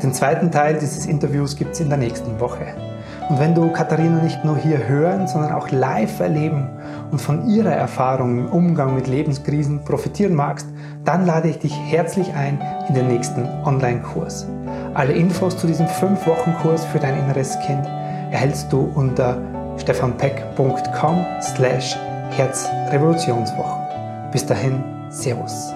Den 0.02 0.12
zweiten 0.12 0.50
Teil 0.50 0.78
dieses 0.78 1.06
Interviews 1.06 1.56
gibt 1.56 1.72
es 1.72 1.80
in 1.80 1.88
der 1.88 1.98
nächsten 1.98 2.38
Woche. 2.38 2.76
Und 3.30 3.40
wenn 3.40 3.54
du 3.54 3.72
Katharina 3.72 4.22
nicht 4.22 4.44
nur 4.44 4.58
hier 4.58 4.86
hören, 4.86 5.26
sondern 5.26 5.52
auch 5.52 5.70
live 5.70 6.20
erleben 6.20 6.68
und 7.10 7.20
von 7.20 7.48
ihrer 7.48 7.72
Erfahrung 7.72 8.38
im 8.38 8.46
Umgang 8.52 8.94
mit 8.94 9.06
Lebenskrisen 9.06 9.82
profitieren 9.84 10.34
magst, 10.34 10.66
dann 11.04 11.24
lade 11.24 11.48
ich 11.48 11.58
dich 11.58 11.74
herzlich 11.86 12.34
ein 12.34 12.60
in 12.88 12.94
den 12.94 13.08
nächsten 13.08 13.48
Online-Kurs. 13.64 14.46
Alle 14.92 15.14
Infos 15.14 15.56
zu 15.56 15.66
diesem 15.66 15.86
5-Wochen-Kurs 15.86 16.84
für 16.84 16.98
dein 16.98 17.18
inneres 17.18 17.58
Kind 17.60 17.86
erhältst 18.30 18.70
du 18.70 18.92
unter 18.94 19.38
stefanpeck.com 19.78 21.24
slash 21.40 21.96
Herzrevolutionswoche. 22.36 24.28
Bis 24.32 24.44
dahin, 24.44 24.82
Servus. 25.08 25.72